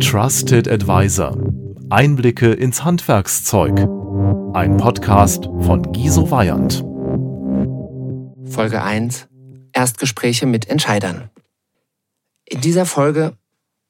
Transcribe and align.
Trusted 0.00 0.68
Advisor. 0.68 1.36
Einblicke 1.88 2.52
ins 2.52 2.84
Handwerkszeug. 2.84 3.78
Ein 4.52 4.76
Podcast 4.76 5.44
von 5.60 5.92
Giso 5.92 6.30
Weyand. 6.32 6.84
Folge 8.50 8.82
1. 8.82 9.28
Erstgespräche 9.72 10.46
mit 10.46 10.68
Entscheidern. 10.68 11.30
In 12.44 12.60
dieser 12.60 12.86
Folge 12.86 13.36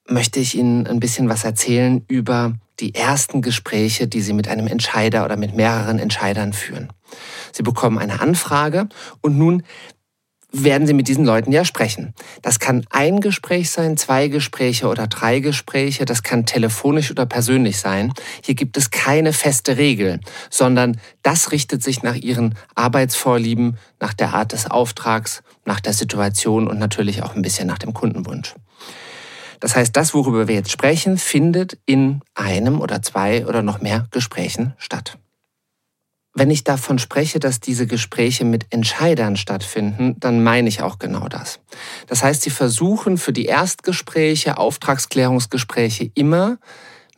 möchte 0.07 0.39
ich 0.39 0.55
Ihnen 0.55 0.85
ein 0.85 0.99
bisschen 0.99 1.27
was 1.27 1.43
erzählen 1.43 2.05
über 2.07 2.53
die 2.79 2.93
ersten 2.93 3.41
Gespräche, 3.41 4.07
die 4.07 4.21
Sie 4.21 4.33
mit 4.33 4.47
einem 4.47 4.67
Entscheider 4.67 5.25
oder 5.25 5.37
mit 5.37 5.55
mehreren 5.55 5.97
Entscheidern 5.97 6.53
führen. 6.53 6.93
Sie 7.51 7.63
bekommen 7.63 7.97
eine 7.97 8.19
Anfrage 8.21 8.89
und 9.21 9.37
nun 9.37 9.63
werden 10.63 10.87
Sie 10.87 10.93
mit 10.93 11.07
diesen 11.07 11.25
Leuten 11.25 11.51
ja 11.51 11.65
sprechen. 11.65 12.13
Das 12.41 12.59
kann 12.59 12.85
ein 12.89 13.19
Gespräch 13.19 13.71
sein, 13.71 13.97
zwei 13.97 14.27
Gespräche 14.27 14.87
oder 14.87 15.07
drei 15.07 15.39
Gespräche. 15.39 16.05
Das 16.05 16.23
kann 16.23 16.45
telefonisch 16.45 17.11
oder 17.11 17.25
persönlich 17.25 17.77
sein. 17.77 18.13
Hier 18.43 18.55
gibt 18.55 18.77
es 18.77 18.91
keine 18.91 19.33
feste 19.33 19.77
Regel, 19.77 20.19
sondern 20.49 20.99
das 21.23 21.51
richtet 21.51 21.83
sich 21.83 22.03
nach 22.03 22.15
Ihren 22.15 22.55
Arbeitsvorlieben, 22.75 23.77
nach 23.99 24.13
der 24.13 24.33
Art 24.33 24.53
des 24.53 24.69
Auftrags, 24.69 25.43
nach 25.65 25.79
der 25.79 25.93
Situation 25.93 26.67
und 26.67 26.79
natürlich 26.79 27.23
auch 27.23 27.35
ein 27.35 27.41
bisschen 27.41 27.67
nach 27.67 27.79
dem 27.79 27.93
Kundenwunsch. 27.93 28.55
Das 29.59 29.75
heißt, 29.75 29.95
das, 29.95 30.13
worüber 30.13 30.47
wir 30.47 30.55
jetzt 30.55 30.71
sprechen, 30.71 31.17
findet 31.17 31.77
in 31.85 32.21
einem 32.33 32.81
oder 32.81 33.01
zwei 33.01 33.45
oder 33.45 33.61
noch 33.61 33.81
mehr 33.81 34.07
Gesprächen 34.11 34.73
statt. 34.77 35.17
Wenn 36.37 36.51
ich 36.51 36.65
davon 36.65 36.99
spreche, 36.99 37.39
dass 37.39 37.61
diese 37.61 37.87
Gespräche 37.87 38.43
mit 38.43 38.65
Entscheidern 38.69 39.37
stattfinden, 39.37 40.17
dann 40.19 40.43
meine 40.43 40.67
ich 40.67 40.81
auch 40.81 40.99
genau 40.99 41.29
das. 41.29 41.61
Das 42.07 42.23
heißt, 42.23 42.41
sie 42.41 42.49
versuchen 42.49 43.17
für 43.17 43.31
die 43.31 43.45
Erstgespräche, 43.45 44.57
Auftragsklärungsgespräche 44.57 46.11
immer 46.13 46.57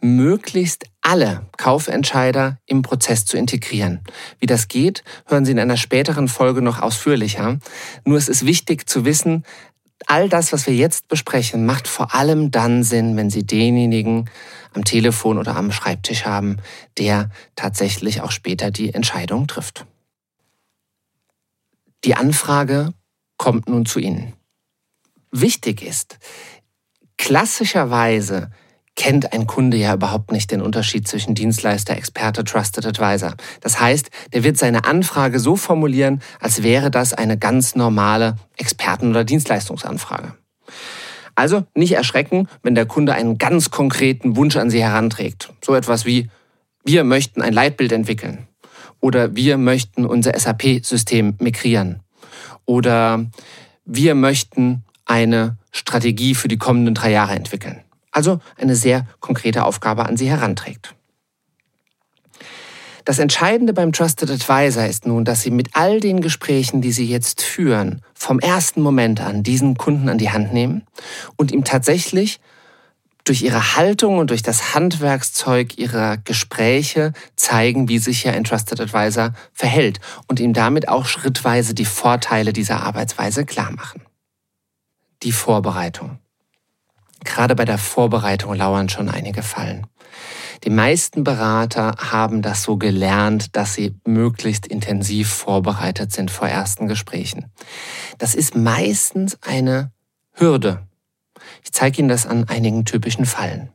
möglichst 0.02 0.86
alle 1.02 1.48
Kaufentscheider 1.58 2.60
im 2.68 2.84
Prozess 2.84 3.26
zu 3.26 3.38
integrieren. 3.38 4.02
Wie 4.40 4.46
das 4.46 4.68
geht, 4.68 5.04
hören 5.26 5.46
Sie 5.46 5.52
in 5.52 5.60
einer 5.60 5.78
späteren 5.78 6.28
Folge 6.28 6.62
noch 6.62 6.80
ausführlicher. 6.80 7.58
Nur 8.06 8.18
es 8.20 8.30
ist 8.30 8.46
wichtig 8.46 8.88
zu 8.88 9.04
wissen, 9.04 9.44
all 10.06 10.30
das, 10.30 10.54
was 10.54 10.68
wir 10.68 10.76
jetzt 10.76 11.08
besprechen, 11.08 11.66
macht 11.66 11.88
vor 11.88 12.14
allem 12.14 12.52
dann 12.52 12.84
Sinn, 12.84 13.18
wenn 13.18 13.30
Sie 13.30 13.46
denjenigen 13.46 14.30
am 14.74 14.84
Telefon 14.84 15.38
oder 15.38 15.56
am 15.56 15.72
Schreibtisch 15.72 16.26
haben, 16.26 16.58
der 16.98 17.30
tatsächlich 17.56 18.22
auch 18.22 18.32
später 18.32 18.70
die 18.70 18.94
Entscheidung 18.94 19.48
trifft. 19.48 19.86
Die 22.04 22.16
Anfrage 22.16 22.94
kommt 23.38 23.68
nun 23.68 23.86
zu 23.86 24.00
Ihnen. 24.00 24.34
Wichtig 25.32 25.82
ist, 25.82 26.20
klassischerweise 27.18 28.52
kennt 28.98 29.32
ein 29.32 29.48
Kunde 29.48 29.78
ja 29.78 29.94
überhaupt 29.94 30.34
nicht 30.34 30.52
den 30.52 30.62
Unterschied 30.62 31.08
zwischen 31.08 31.36
Dienstleister, 31.36 31.96
Experte, 31.96 32.44
Trusted 32.44 32.86
Advisor. 32.86 33.36
Das 33.62 33.80
heißt, 33.80 34.10
der 34.34 34.44
wird 34.44 34.58
seine 34.58 34.84
Anfrage 34.84 35.40
so 35.40 35.56
formulieren, 35.56 36.22
als 36.42 36.64
wäre 36.64 36.92
das 36.92 37.14
eine 37.14 37.38
ganz 37.38 37.76
normale 37.76 38.36
Experten- 38.58 39.12
oder 39.12 39.24
Dienstleistungsanfrage. 39.24 40.34
Also 41.36 41.66
nicht 41.76 41.94
erschrecken, 41.94 42.50
wenn 42.64 42.74
der 42.74 42.88
Kunde 42.88 43.14
einen 43.14 43.38
ganz 43.38 43.70
konkreten 43.70 44.36
Wunsch 44.36 44.58
an 44.58 44.72
Sie 44.72 44.82
heranträgt. 44.82 45.54
So 45.64 45.76
etwas 45.76 46.06
wie, 46.06 46.30
wir 46.84 47.04
möchten 47.04 47.44
ein 47.44 47.54
Leitbild 47.54 47.92
entwickeln 47.92 48.48
oder 49.00 49.36
wir 49.36 49.58
möchten 49.58 50.06
unser 50.06 50.38
SAP-System 50.38 51.36
migrieren 51.40 52.02
oder 52.66 53.26
wir 53.86 54.16
möchten 54.16 54.84
eine 55.06 55.58
Strategie 55.72 56.34
für 56.34 56.48
die 56.48 56.58
kommenden 56.58 56.96
drei 56.96 57.12
Jahre 57.12 57.36
entwickeln 57.36 57.84
also 58.18 58.40
eine 58.58 58.76
sehr 58.76 59.06
konkrete 59.20 59.64
Aufgabe 59.64 60.08
an 60.08 60.18
Sie 60.18 60.28
heranträgt. 60.28 60.96
Das 63.06 63.20
Entscheidende 63.20 63.74
beim 63.74 63.94
Trusted 63.94 64.32
Advisor 64.32 64.86
ist 64.86 65.06
nun, 65.06 65.24
dass 65.24 65.44
Sie 65.44 65.52
mit 65.52 65.70
all 65.74 66.00
den 66.00 66.20
Gesprächen, 66.20 66.82
die 66.82 66.92
Sie 66.92 67.06
jetzt 67.06 67.44
führen, 67.44 68.02
vom 68.16 68.40
ersten 68.40 68.82
Moment 68.82 69.22
an 69.22 69.44
diesen 69.44 69.78
Kunden 69.78 70.10
an 70.10 70.18
die 70.18 70.32
Hand 70.32 70.52
nehmen 70.52 70.84
und 71.38 71.52
ihm 71.52 71.64
tatsächlich 71.64 72.42
durch 73.24 73.44
ihre 73.44 73.76
Haltung 73.76 74.18
und 74.18 74.32
durch 74.32 74.42
das 74.42 74.74
Handwerkszeug 74.74 75.78
ihrer 75.78 76.18
Gespräche 76.18 77.14
zeigen, 77.36 77.88
wie 77.88 78.00
sich 78.00 78.24
ja 78.24 78.32
ein 78.32 78.46
Trusted 78.46 78.82
Advisor 78.82 79.34
verhält 79.54 80.00
und 80.28 80.40
ihm 80.40 80.54
damit 80.54 80.90
auch 80.90 81.06
schrittweise 81.06 81.76
die 81.76 81.86
Vorteile 81.86 82.52
dieser 82.52 82.82
Arbeitsweise 82.82 83.46
klar 83.46 83.72
machen. 83.72 84.02
Die 85.22 85.32
Vorbereitung. 85.32 86.20
Gerade 87.24 87.56
bei 87.56 87.66
der 87.66 87.78
Vorbereitung 87.78 88.54
lauern 88.54 88.90
schon 88.90 89.10
einige 89.10 89.44
Fallen. 89.44 89.88
Die 90.64 90.70
meisten 90.70 91.24
Berater 91.24 91.96
haben 91.98 92.42
das 92.42 92.64
so 92.64 92.78
gelernt, 92.78 93.56
dass 93.56 93.74
sie 93.74 93.96
möglichst 94.06 94.66
intensiv 94.66 95.30
vorbereitet 95.30 96.12
sind 96.12 96.32
vor 96.32 96.48
ersten 96.48 96.88
Gesprächen. 96.88 97.52
Das 98.18 98.34
ist 98.34 98.56
meistens 98.56 99.38
eine 99.42 99.92
Hürde. 100.34 100.88
Ich 101.64 101.72
zeige 101.72 102.00
Ihnen 102.00 102.10
das 102.10 102.26
an 102.26 102.46
einigen 102.50 102.86
typischen 102.86 103.26
Fallen. 103.26 103.72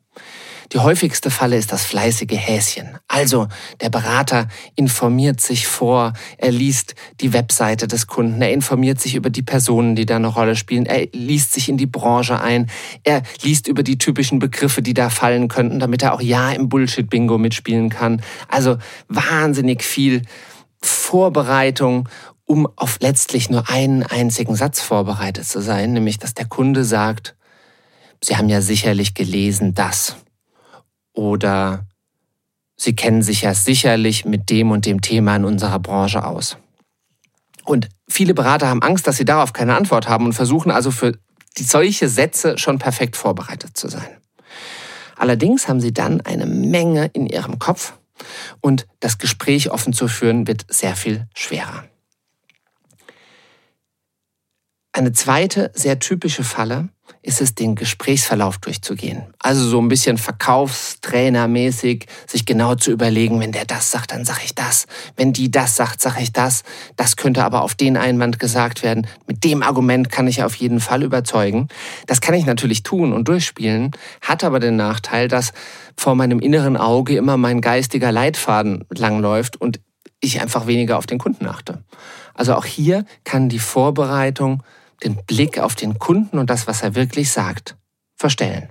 Die 0.73 0.79
häufigste 0.79 1.31
Falle 1.31 1.59
ist 1.59 1.71
das 1.71 1.85
fleißige 1.85 2.39
Häschen. 2.39 2.97
Also 3.07 3.47
der 3.83 3.91
Berater 3.91 4.49
informiert 4.75 5.39
sich 5.39 5.67
vor, 5.67 6.15
er 6.39 6.51
liest 6.51 6.95
die 7.21 7.35
Webseite 7.35 7.87
des 7.87 8.07
Kunden, 8.07 8.41
er 8.41 8.53
informiert 8.53 8.99
sich 8.99 9.15
über 9.15 9.29
die 9.29 9.43
Personen, 9.43 9.97
die 9.97 10.07
da 10.07 10.17
eine 10.17 10.29
Rolle 10.29 10.57
spielen, 10.57 10.87
er 10.87 11.09
liest 11.13 11.53
sich 11.53 11.69
in 11.69 11.77
die 11.77 11.87
Branche 11.87 12.41
ein, 12.41 12.71
er 13.05 13.23
liest 13.43 13.69
über 13.69 13.83
die 13.83 13.99
typischen 13.99 14.39
Begriffe, 14.39 14.81
die 14.81 14.95
da 14.95 15.11
fallen 15.11 15.49
könnten, 15.49 15.79
damit 15.79 16.03
er 16.03 16.15
auch 16.15 16.23
ja 16.23 16.51
im 16.53 16.71
Bullshit-Bingo 16.71 17.37
mitspielen 17.37 17.91
kann. 17.91 18.23
Also 18.49 18.79
wahnsinnig 19.09 19.85
viel 19.85 20.23
Vorbereitung 20.81 22.09
um 22.45 22.67
auf 22.77 22.99
letztlich 23.01 23.49
nur 23.51 23.71
einen 23.71 24.03
einzigen 24.03 24.57
Satz 24.57 24.81
vorbereitet 24.81 25.47
zu 25.47 25.61
sein, 25.61 25.93
nämlich 25.93 26.19
dass 26.19 26.35
der 26.35 26.47
Kunde 26.47 26.85
sagt, 26.85 27.35
Sie 28.25 28.37
haben 28.37 28.49
ja 28.49 28.61
sicherlich 28.61 29.15
gelesen, 29.15 29.75
dass 29.75 30.17
oder 31.13 31.87
Sie 32.83 32.97
kennen 32.97 33.23
sich 33.23 33.43
ja 33.43 33.55
sicherlich 33.55 34.25
mit 34.25 34.51
dem 34.51 34.73
und 34.73 34.87
dem 34.87 35.03
Thema 35.03 35.37
in 35.37 35.45
unserer 35.45 35.79
Branche 35.79 36.25
aus. 36.25 36.57
Und 37.65 37.89
viele 38.09 38.35
Berater 38.35 38.67
haben 38.67 38.83
Angst, 38.83 39.07
dass 39.07 39.19
sie 39.19 39.25
darauf 39.25 39.53
keine 39.53 39.77
Antwort 39.77 40.09
haben 40.09 40.25
und 40.25 40.33
versuchen 40.33 40.73
also 40.73 40.91
für 40.91 41.17
solche 41.57 42.09
Sätze 42.09 42.59
schon 42.59 42.81
perfekt 42.81 43.17
vorbereitet 43.17 43.77
zu 43.77 43.87
sein. 43.87 44.09
Allerdings 45.17 45.69
haben 45.69 45.81
sie 45.81 45.93
dann 45.93 46.23
eine 46.23 46.47
Menge 46.47 47.07
in 47.13 47.29
ihrem 47.29 47.61
Kopf 47.61 47.93
und 48.61 48.89
das 48.99 49.19
Gespräch 49.19 49.71
offen 49.71 49.93
zu 49.93 50.09
führen 50.09 50.49
wird 50.49 50.65
sehr 50.69 50.97
viel 50.97 51.29
schwerer. 51.35 51.85
Eine 54.91 55.13
zweite 55.13 55.71
sehr 55.75 56.01
typische 56.01 56.43
Falle 56.43 56.89
ist 57.23 57.41
es, 57.41 57.55
den 57.55 57.75
Gesprächsverlauf 57.75 58.59
durchzugehen. 58.59 59.23
Also 59.39 59.69
so 59.69 59.81
ein 59.81 59.89
bisschen 59.89 60.19
verkaufstrainermäßig, 60.19 62.07
sich 62.27 62.47
genau 62.47 62.75
zu 62.75 62.91
überlegen, 62.91 63.39
wenn 63.41 63.53
der 63.53 63.65
das 63.65 63.91
sagt, 63.91 64.13
dann 64.13 64.25
sage 64.25 64.41
ich 64.45 64.55
das. 64.55 64.87
Wenn 65.17 65.33
die 65.33 65.51
das 65.51 65.77
sagt, 65.77 66.01
sage 66.01 66.23
ich 66.23 66.33
das. 66.33 66.63
Das 66.97 67.17
könnte 67.17 67.45
aber 67.45 67.63
auf 67.63 67.75
den 67.75 67.97
Einwand 67.97 68.39
gesagt 68.39 68.83
werden. 68.83 69.07
Mit 69.27 69.45
dem 69.45 69.63
Argument 69.63 70.11
kann 70.11 70.27
ich 70.27 70.43
auf 70.43 70.55
jeden 70.57 70.81
Fall 70.81 71.03
überzeugen. 71.03 71.69
Das 72.07 72.21
kann 72.21 72.35
ich 72.35 72.47
natürlich 72.47 72.83
tun 72.83 73.13
und 73.13 73.29
durchspielen, 73.29 73.93
hat 74.21 74.43
aber 74.43 74.59
den 74.59 74.77
Nachteil, 74.77 75.29
dass 75.29 75.53
vor 75.97 76.15
meinem 76.15 76.41
inneren 76.41 76.77
Auge 76.77 77.17
immer 77.17 77.37
mein 77.37 77.61
geistiger 77.61 78.11
Leitfaden 78.11 78.85
langläuft 78.91 79.61
und 79.61 79.81
ich 80.21 80.41
einfach 80.41 80.67
weniger 80.67 80.99
auf 80.99 81.07
den 81.07 81.19
Kunden 81.19 81.47
achte. 81.47 81.83
Also 82.35 82.55
auch 82.55 82.65
hier 82.65 83.05
kann 83.25 83.49
die 83.49 83.59
Vorbereitung 83.59 84.63
den 85.05 85.17
Blick 85.27 85.59
auf 85.59 85.75
den 85.75 85.99
Kunden 85.99 86.39
und 86.39 86.51
das, 86.51 86.67
was 86.67 86.83
er 86.83 86.95
wirklich 86.95 87.31
sagt, 87.31 87.77
verstellen. 88.17 88.69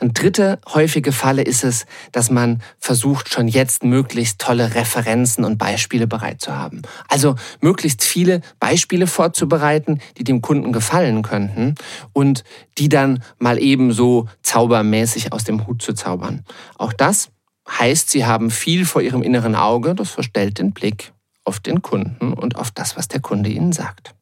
Eine 0.00 0.12
dritte 0.12 0.58
häufige 0.66 1.12
Falle 1.12 1.42
ist 1.42 1.62
es, 1.62 1.84
dass 2.10 2.30
man 2.30 2.62
versucht, 2.78 3.28
schon 3.28 3.48
jetzt 3.48 3.84
möglichst 3.84 4.40
tolle 4.40 4.74
Referenzen 4.74 5.44
und 5.44 5.58
Beispiele 5.58 6.06
bereit 6.06 6.40
zu 6.40 6.56
haben. 6.56 6.80
Also 7.08 7.34
möglichst 7.60 8.02
viele 8.02 8.40
Beispiele 8.58 9.06
vorzubereiten, 9.06 10.00
die 10.16 10.24
dem 10.24 10.40
Kunden 10.40 10.72
gefallen 10.72 11.20
könnten 11.20 11.74
und 12.14 12.44
die 12.78 12.88
dann 12.88 13.22
mal 13.38 13.58
eben 13.58 13.92
so 13.92 14.26
zaubermäßig 14.42 15.34
aus 15.34 15.44
dem 15.44 15.66
Hut 15.66 15.82
zu 15.82 15.92
zaubern. 15.92 16.44
Auch 16.78 16.94
das 16.94 17.28
heißt, 17.68 18.08
sie 18.08 18.24
haben 18.24 18.50
viel 18.50 18.86
vor 18.86 19.02
ihrem 19.02 19.22
inneren 19.22 19.54
Auge, 19.54 19.94
das 19.94 20.08
verstellt 20.10 20.58
den 20.58 20.72
Blick 20.72 21.12
auf 21.50 21.58
den 21.58 21.82
Kunden 21.82 22.32
und 22.32 22.54
auf 22.54 22.70
das, 22.70 22.96
was 22.96 23.08
der 23.08 23.18
Kunde 23.18 23.50
ihnen 23.50 23.72
sagt. 23.72 24.14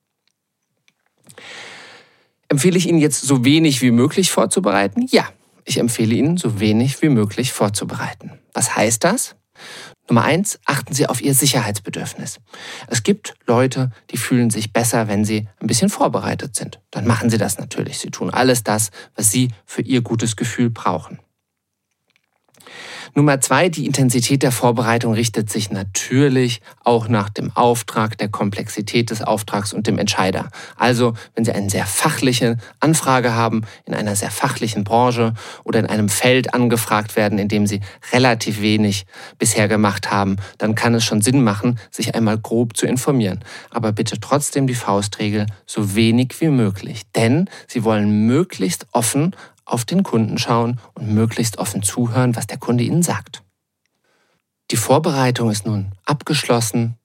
Empfehle 2.49 2.79
ich 2.79 2.89
Ihnen 2.89 2.99
jetzt 2.99 3.21
so 3.21 3.45
wenig 3.45 3.83
wie 3.83 3.91
möglich 3.91 4.31
vorzubereiten? 4.31 5.05
Ja, 5.11 5.29
ich 5.67 5.77
empfehle 5.77 6.15
Ihnen 6.15 6.39
so 6.39 6.59
wenig 6.59 7.03
wie 7.03 7.11
möglich 7.11 7.53
vorzubereiten. 7.53 8.39
Was 8.55 8.75
heißt 8.75 9.05
das? 9.05 9.37
Nummer 10.09 10.25
eins, 10.25 10.59
achten 10.65 10.95
Sie 10.95 11.07
auf 11.07 11.21
Ihr 11.21 11.35
Sicherheitsbedürfnis. 11.35 12.41
Es 12.87 13.03
gibt 13.03 13.35
Leute, 13.47 13.91
die 14.11 14.17
fühlen 14.17 14.49
sich 14.49 14.73
besser, 14.73 15.07
wenn 15.07 15.27
sie 15.27 15.47
ein 15.61 15.67
bisschen 15.67 15.91
vorbereitet 15.91 16.57
sind. 16.57 16.81
Dann 16.91 17.07
machen 17.07 17.29
Sie 17.29 17.37
das 17.37 17.59
natürlich. 17.59 17.99
Sie 17.99 18.11
tun 18.11 18.31
alles 18.31 18.65
das, 18.65 18.91
was 19.15 19.31
Sie 19.31 19.51
für 19.67 19.83
Ihr 19.83 20.01
gutes 20.01 20.37
Gefühl 20.37 20.71
brauchen. 20.71 21.19
Nummer 23.15 23.41
zwei, 23.41 23.69
die 23.69 23.87
Intensität 23.87 24.43
der 24.43 24.53
Vorbereitung 24.53 25.15
richtet 25.15 25.51
sich 25.51 25.71
natürlich 25.71 26.61
auch 26.85 27.09
nach 27.09 27.29
dem 27.29 27.55
Auftrag, 27.57 28.19
der 28.19 28.29
Komplexität 28.29 29.11
des 29.11 29.23
Auftrags 29.23 29.73
und 29.73 29.87
dem 29.87 29.99
Entscheider. 29.99 30.51
Also, 30.77 31.15
wenn 31.35 31.45
Sie 31.45 31.53
eine 31.53 31.71
sehr 31.71 31.87
fachliche 31.87 32.57
Anfrage 32.81 33.35
haben, 33.35 33.63
in 33.87 33.95
einer 33.95 34.17
sehr 34.17 34.31
fachlichen 34.31 34.85
Branche 34.85 35.35
oder 35.65 35.81
in 35.81 35.87
einem 35.87 36.09
Feld 36.09 36.55
angefragt 36.55 37.17
werden, 37.17 37.39
in 37.39 37.49
dem 37.49 37.67
Sie 37.67 37.81
relativ 38.13 38.61
wenig 38.61 39.07
bisher 39.39 39.69
gemacht 39.69 40.11
haben, 40.11 40.37
dann 40.59 40.75
kann 40.75 40.95
es 40.95 41.05
schon 41.05 41.23
Sinn 41.23 41.43
machen, 41.43 41.79
sich 41.91 42.15
einmal 42.15 42.39
grob 42.39 42.77
zu 42.77 42.87
informieren. 42.87 43.45
Aber 43.71 43.93
bitte 43.93 44.21
trotzdem 44.21 44.67
die 44.67 44.75
Faustregel, 44.75 45.47
so 45.67 45.95
wenig 45.95 46.35
wie 46.41 46.49
möglich. 46.49 47.03
Denn 47.15 47.49
Sie 47.67 47.85
wollen 47.85 48.27
möglichst 48.27 48.87
offen 48.93 49.35
auf 49.69 49.85
den 49.85 50.03
Kunden 50.03 50.39
schauen 50.39 50.81
und 50.95 51.13
möglichst 51.13 51.59
offen 51.59 51.83
zuhören, 51.83 52.35
was 52.37 52.47
der 52.47 52.59
Kunde 52.59 52.85
Ihnen 52.85 53.03
sagt. 53.03 53.43
Die 54.71 54.77
Vorbereitung 54.77 55.51
ist 55.51 55.67
nun 55.67 55.93
abgeschlossen 56.05 56.97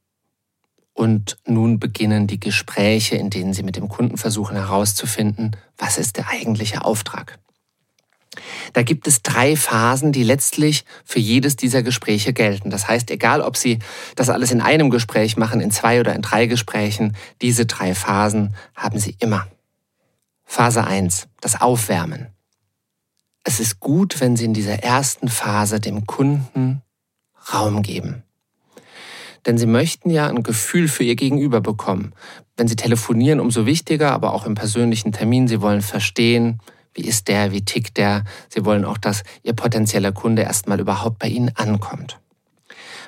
und 0.93 1.37
nun 1.45 1.79
beginnen 1.79 2.27
die 2.27 2.39
Gespräche, 2.39 3.15
in 3.15 3.29
denen 3.29 3.53
Sie 3.53 3.63
mit 3.63 3.75
dem 3.75 3.89
Kunden 3.89 4.17
versuchen 4.17 4.55
herauszufinden, 4.55 5.55
was 5.77 5.97
ist 5.97 6.17
der 6.17 6.29
eigentliche 6.29 6.83
Auftrag. 6.83 7.39
Da 8.73 8.81
gibt 8.81 9.07
es 9.07 9.21
drei 9.21 9.55
Phasen, 9.55 10.11
die 10.11 10.23
letztlich 10.23 10.85
für 11.05 11.19
jedes 11.19 11.55
dieser 11.55 11.83
Gespräche 11.83 12.33
gelten. 12.33 12.71
Das 12.71 12.87
heißt, 12.87 13.11
egal 13.11 13.41
ob 13.41 13.57
Sie 13.57 13.79
das 14.15 14.29
alles 14.29 14.51
in 14.51 14.61
einem 14.61 14.89
Gespräch 14.89 15.37
machen, 15.37 15.61
in 15.61 15.71
zwei 15.71 15.99
oder 15.99 16.15
in 16.15 16.23
drei 16.23 16.47
Gesprächen, 16.47 17.15
diese 17.41 17.65
drei 17.65 17.93
Phasen 17.93 18.55
haben 18.75 18.99
Sie 18.99 19.15
immer. 19.19 19.47
Phase 20.45 20.83
1, 20.83 21.27
das 21.41 21.61
Aufwärmen 21.61 22.33
es 23.43 23.59
ist 23.59 23.79
gut, 23.79 24.21
wenn 24.21 24.35
Sie 24.35 24.45
in 24.45 24.53
dieser 24.53 24.83
ersten 24.83 25.27
Phase 25.27 25.79
dem 25.79 26.05
Kunden 26.05 26.81
Raum 27.53 27.81
geben. 27.81 28.23
Denn 29.45 29.57
Sie 29.57 29.65
möchten 29.65 30.09
ja 30.09 30.27
ein 30.27 30.43
Gefühl 30.43 30.87
für 30.87 31.03
Ihr 31.03 31.15
Gegenüber 31.15 31.59
bekommen. 31.59 32.13
Wenn 32.55 32.67
Sie 32.67 32.77
telefonieren, 32.77 33.41
umso 33.41 33.65
wichtiger, 33.65 34.11
aber 34.11 34.33
auch 34.33 34.45
im 34.45 34.55
persönlichen 34.55 35.11
Termin. 35.11 35.47
Sie 35.47 35.61
wollen 35.61 35.81
verstehen, 35.81 36.59
wie 36.93 37.03
ist 37.03 37.27
der, 37.27 37.51
wie 37.51 37.65
tickt 37.65 37.97
der. 37.97 38.23
Sie 38.47 38.63
wollen 38.63 38.85
auch, 38.85 38.97
dass 38.97 39.23
Ihr 39.43 39.53
potenzieller 39.53 40.13
Kunde 40.13 40.43
erstmal 40.43 40.79
überhaupt 40.79 41.19
bei 41.19 41.27
Ihnen 41.27 41.51
ankommt. 41.55 42.19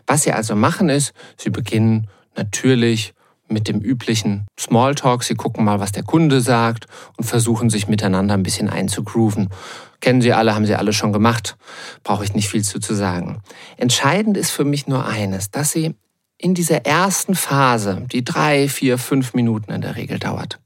Was 0.06 0.24
Sie 0.24 0.34
also 0.34 0.56
machen 0.56 0.90
ist, 0.90 1.14
Sie 1.38 1.50
beginnen 1.50 2.10
natürlich 2.36 3.14
mit 3.48 3.68
dem 3.68 3.80
üblichen 3.80 4.48
Smalltalk. 4.60 5.24
Sie 5.24 5.36
gucken 5.36 5.64
mal, 5.64 5.80
was 5.80 5.92
der 5.92 6.04
Kunde 6.04 6.42
sagt 6.42 6.88
und 7.18 7.24
versuchen 7.24 7.70
sich 7.70 7.88
miteinander 7.88 8.34
ein 8.34 8.44
bisschen 8.44 8.70
einzugrooven. 8.70 9.50
Kennen 10.06 10.22
Sie 10.22 10.34
alle, 10.34 10.54
haben 10.54 10.68
Sie 10.68 10.76
alle 10.76 10.94
schon 10.94 11.14
gemacht. 11.14 11.58
Brauche 12.04 12.24
ich 12.24 12.36
nicht 12.36 12.48
viel 12.48 12.64
zu, 12.64 12.78
zu 12.78 12.94
sagen. 12.94 13.42
Entscheidend 13.76 14.38
ist 14.38 14.52
für 14.52 14.64
mich 14.64 14.86
nur 14.86 15.08
eines, 15.08 15.50
dass 15.50 15.72
Sie 15.72 15.96
in 16.38 16.54
dieser 16.54 16.86
ersten 16.86 17.34
Phase, 17.34 18.06
die 18.12 18.24
drei, 18.24 18.70
vier, 18.70 19.00
fünf 19.00 19.34
Minuten 19.34 19.72
in 19.72 19.82
der 19.82 19.96
Regel 19.96 20.20
dauert, 20.20 20.60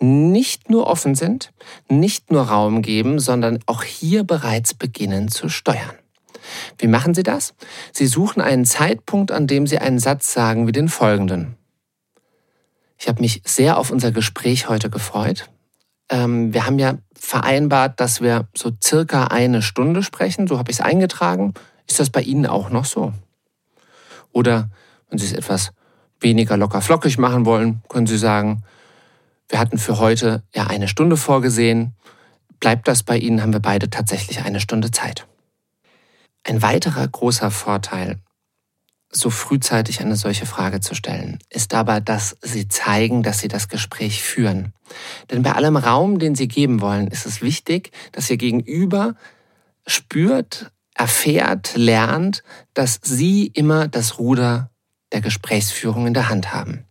nicht 0.00 0.68
nur 0.68 0.86
offen 0.86 1.14
sind, 1.14 1.54
nicht 1.88 2.30
nur 2.30 2.42
Raum 2.42 2.82
geben, 2.82 3.20
sondern 3.20 3.58
auch 3.64 3.84
hier 3.84 4.22
bereits 4.22 4.74
beginnen 4.74 5.28
zu 5.28 5.48
steuern. 5.48 5.96
Wie 6.76 6.86
machen 6.86 7.14
Sie 7.14 7.22
das? 7.22 7.54
Sie 7.90 8.06
suchen 8.06 8.42
einen 8.42 8.66
Zeitpunkt, 8.66 9.32
an 9.32 9.46
dem 9.46 9.66
Sie 9.66 9.78
einen 9.78 9.98
Satz 9.98 10.30
sagen 10.30 10.66
wie 10.66 10.72
den 10.72 10.90
folgenden. 10.90 11.56
Ich 12.98 13.08
habe 13.08 13.22
mich 13.22 13.40
sehr 13.46 13.78
auf 13.78 13.90
unser 13.90 14.12
Gespräch 14.12 14.68
heute 14.68 14.90
gefreut. 14.90 15.48
Ähm, 16.10 16.52
wir 16.52 16.66
haben 16.66 16.78
ja 16.78 16.98
vereinbart, 17.24 18.00
dass 18.00 18.20
wir 18.20 18.48
so 18.54 18.70
circa 18.82 19.24
eine 19.24 19.62
Stunde 19.62 20.02
sprechen. 20.02 20.46
So 20.46 20.58
habe 20.58 20.70
ich 20.70 20.78
es 20.78 20.84
eingetragen. 20.84 21.54
Ist 21.88 21.98
das 21.98 22.10
bei 22.10 22.20
Ihnen 22.20 22.46
auch 22.46 22.70
noch 22.70 22.84
so? 22.84 23.12
Oder 24.32 24.68
wenn 25.08 25.18
Sie 25.18 25.26
es 25.26 25.32
etwas 25.32 25.72
weniger 26.20 26.56
locker 26.56 26.80
flockig 26.80 27.18
machen 27.18 27.46
wollen, 27.46 27.82
können 27.88 28.06
Sie 28.06 28.18
sagen, 28.18 28.62
wir 29.48 29.58
hatten 29.58 29.78
für 29.78 29.98
heute 29.98 30.42
ja 30.54 30.66
eine 30.66 30.88
Stunde 30.88 31.16
vorgesehen. 31.16 31.94
Bleibt 32.60 32.88
das 32.88 33.02
bei 33.02 33.18
Ihnen, 33.18 33.42
haben 33.42 33.52
wir 33.52 33.60
beide 33.60 33.90
tatsächlich 33.90 34.42
eine 34.42 34.60
Stunde 34.60 34.90
Zeit. 34.90 35.26
Ein 36.44 36.62
weiterer 36.62 37.06
großer 37.06 37.50
Vorteil 37.50 38.18
so 39.14 39.30
frühzeitig 39.30 40.00
eine 40.00 40.16
solche 40.16 40.46
Frage 40.46 40.80
zu 40.80 40.94
stellen, 40.94 41.38
ist 41.48 41.72
dabei, 41.72 42.00
dass 42.00 42.36
Sie 42.42 42.68
zeigen, 42.68 43.22
dass 43.22 43.38
Sie 43.38 43.48
das 43.48 43.68
Gespräch 43.68 44.22
führen. 44.22 44.72
Denn 45.30 45.42
bei 45.42 45.52
allem 45.52 45.76
Raum, 45.76 46.18
den 46.18 46.34
Sie 46.34 46.48
geben 46.48 46.80
wollen, 46.80 47.06
ist 47.06 47.26
es 47.26 47.40
wichtig, 47.40 47.92
dass 48.12 48.28
Ihr 48.30 48.36
Gegenüber 48.36 49.14
spürt, 49.86 50.72
erfährt, 50.94 51.72
lernt, 51.76 52.42
dass 52.74 53.00
Sie 53.02 53.46
immer 53.46 53.88
das 53.88 54.18
Ruder 54.18 54.70
der 55.12 55.20
Gesprächsführung 55.20 56.06
in 56.06 56.14
der 56.14 56.28
Hand 56.28 56.52
haben 56.52 56.86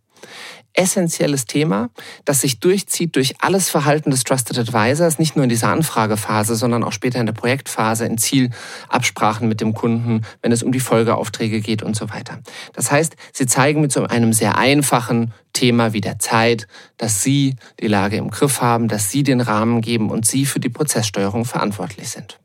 essentielles 0.74 1.46
Thema, 1.46 1.90
das 2.24 2.40
sich 2.40 2.60
durchzieht 2.60 3.16
durch 3.16 3.34
alles 3.40 3.70
Verhalten 3.70 4.10
des 4.10 4.24
Trusted 4.24 4.58
Advisors, 4.58 5.18
nicht 5.18 5.36
nur 5.36 5.44
in 5.44 5.48
dieser 5.48 5.68
Anfragephase, 5.68 6.56
sondern 6.56 6.84
auch 6.84 6.92
später 6.92 7.20
in 7.20 7.26
der 7.26 7.32
Projektphase, 7.32 8.04
in 8.04 8.18
Zielabsprachen 8.18 9.48
mit 9.48 9.60
dem 9.60 9.74
Kunden, 9.74 10.22
wenn 10.42 10.52
es 10.52 10.62
um 10.62 10.72
die 10.72 10.80
Folgeaufträge 10.80 11.60
geht 11.60 11.82
und 11.82 11.96
so 11.96 12.10
weiter. 12.10 12.40
Das 12.72 12.90
heißt, 12.90 13.16
Sie 13.32 13.46
zeigen 13.46 13.80
mit 13.80 13.92
so 13.92 14.04
einem 14.04 14.32
sehr 14.32 14.58
einfachen 14.58 15.32
Thema 15.52 15.92
wie 15.92 16.00
der 16.00 16.18
Zeit, 16.18 16.66
dass 16.96 17.22
Sie 17.22 17.56
die 17.80 17.88
Lage 17.88 18.16
im 18.16 18.30
Griff 18.30 18.60
haben, 18.60 18.88
dass 18.88 19.10
Sie 19.10 19.22
den 19.22 19.40
Rahmen 19.40 19.80
geben 19.80 20.10
und 20.10 20.26
Sie 20.26 20.44
für 20.44 20.60
die 20.60 20.68
Prozesssteuerung 20.68 21.44
verantwortlich 21.44 22.08
sind. 22.10 22.40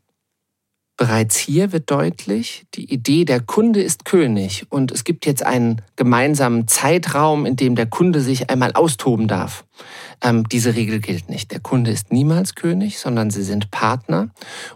Bereits 0.99 1.37
hier 1.37 1.71
wird 1.71 1.89
deutlich, 1.89 2.65
die 2.73 2.91
Idee, 2.91 3.23
der 3.23 3.39
Kunde 3.39 3.81
ist 3.81 4.03
König 4.03 4.65
und 4.67 4.91
es 4.91 5.05
gibt 5.05 5.25
jetzt 5.25 5.45
einen 5.45 5.81
gemeinsamen 5.95 6.67
Zeitraum, 6.67 7.45
in 7.45 7.55
dem 7.55 7.75
der 7.75 7.85
Kunde 7.85 8.19
sich 8.19 8.49
einmal 8.49 8.73
austoben 8.73 9.29
darf. 9.29 9.63
Ähm, 10.21 10.49
diese 10.49 10.75
Regel 10.75 10.99
gilt 10.99 11.29
nicht. 11.29 11.51
Der 11.51 11.61
Kunde 11.61 11.89
ist 11.89 12.11
niemals 12.11 12.53
König, 12.55 12.99
sondern 12.99 13.31
sie 13.31 13.43
sind 13.43 13.71
Partner 13.71 14.31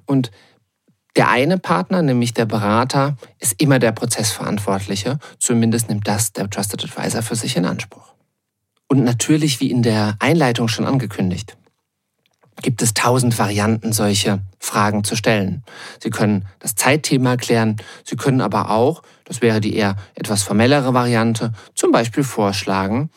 und 0.05 0.31
der 1.17 1.27
eine 1.27 1.57
Partner, 1.57 2.01
nämlich 2.01 2.33
der 2.33 2.45
Berater, 2.45 3.17
ist 3.39 3.61
immer 3.61 3.79
der 3.79 3.91
Prozessverantwortliche. 3.91 5.19
Zumindest 5.39 5.89
nimmt 5.89 6.07
das 6.07 6.31
der 6.31 6.49
Trusted 6.49 6.85
Advisor 6.85 7.21
für 7.21 7.35
sich 7.35 7.57
in 7.57 7.65
Anspruch. 7.65 8.13
Und 8.87 9.03
natürlich, 9.03 9.59
wie 9.59 9.69
in 9.69 9.83
der 9.83 10.15
Einleitung 10.19 10.69
schon 10.69 10.85
angekündigt, 10.85 11.57
gibt 12.61 12.81
es 12.81 12.93
tausend 12.93 13.37
Varianten, 13.39 13.93
solche 13.93 14.41
Fragen 14.59 15.03
zu 15.03 15.15
stellen. 15.15 15.63
Sie 16.01 16.09
können 16.09 16.45
das 16.59 16.75
Zeitthema 16.75 17.35
klären, 17.37 17.77
Sie 18.03 18.15
können 18.15 18.41
aber 18.41 18.69
auch, 18.69 19.01
das 19.25 19.41
wäre 19.41 19.59
die 19.59 19.75
eher 19.75 19.95
etwas 20.15 20.43
formellere 20.43 20.93
Variante, 20.93 21.53
zum 21.75 21.91
Beispiel 21.91 22.23
vorschlagen, 22.23 23.09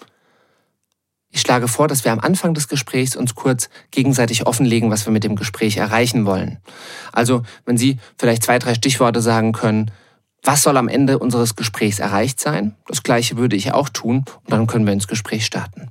ich 1.36 1.42
schlage 1.42 1.68
vor, 1.68 1.86
dass 1.86 2.02
wir 2.02 2.12
am 2.12 2.20
Anfang 2.20 2.54
des 2.54 2.66
Gesprächs 2.66 3.14
uns 3.14 3.34
kurz 3.34 3.68
gegenseitig 3.90 4.46
offenlegen, 4.46 4.90
was 4.90 5.04
wir 5.04 5.12
mit 5.12 5.22
dem 5.22 5.36
Gespräch 5.36 5.76
erreichen 5.76 6.24
wollen. 6.24 6.56
Also, 7.12 7.42
wenn 7.66 7.76
Sie 7.76 7.98
vielleicht 8.18 8.42
zwei, 8.42 8.58
drei 8.58 8.72
Stichworte 8.72 9.20
sagen 9.20 9.52
können, 9.52 9.90
was 10.42 10.62
soll 10.62 10.78
am 10.78 10.88
Ende 10.88 11.18
unseres 11.18 11.54
Gesprächs 11.54 11.98
erreicht 11.98 12.40
sein? 12.40 12.74
Das 12.86 13.02
gleiche 13.02 13.36
würde 13.36 13.54
ich 13.54 13.72
auch 13.72 13.90
tun 13.90 14.24
und 14.44 14.50
dann 14.50 14.66
können 14.66 14.86
wir 14.86 14.94
ins 14.94 15.08
Gespräch 15.08 15.44
starten. 15.44 15.90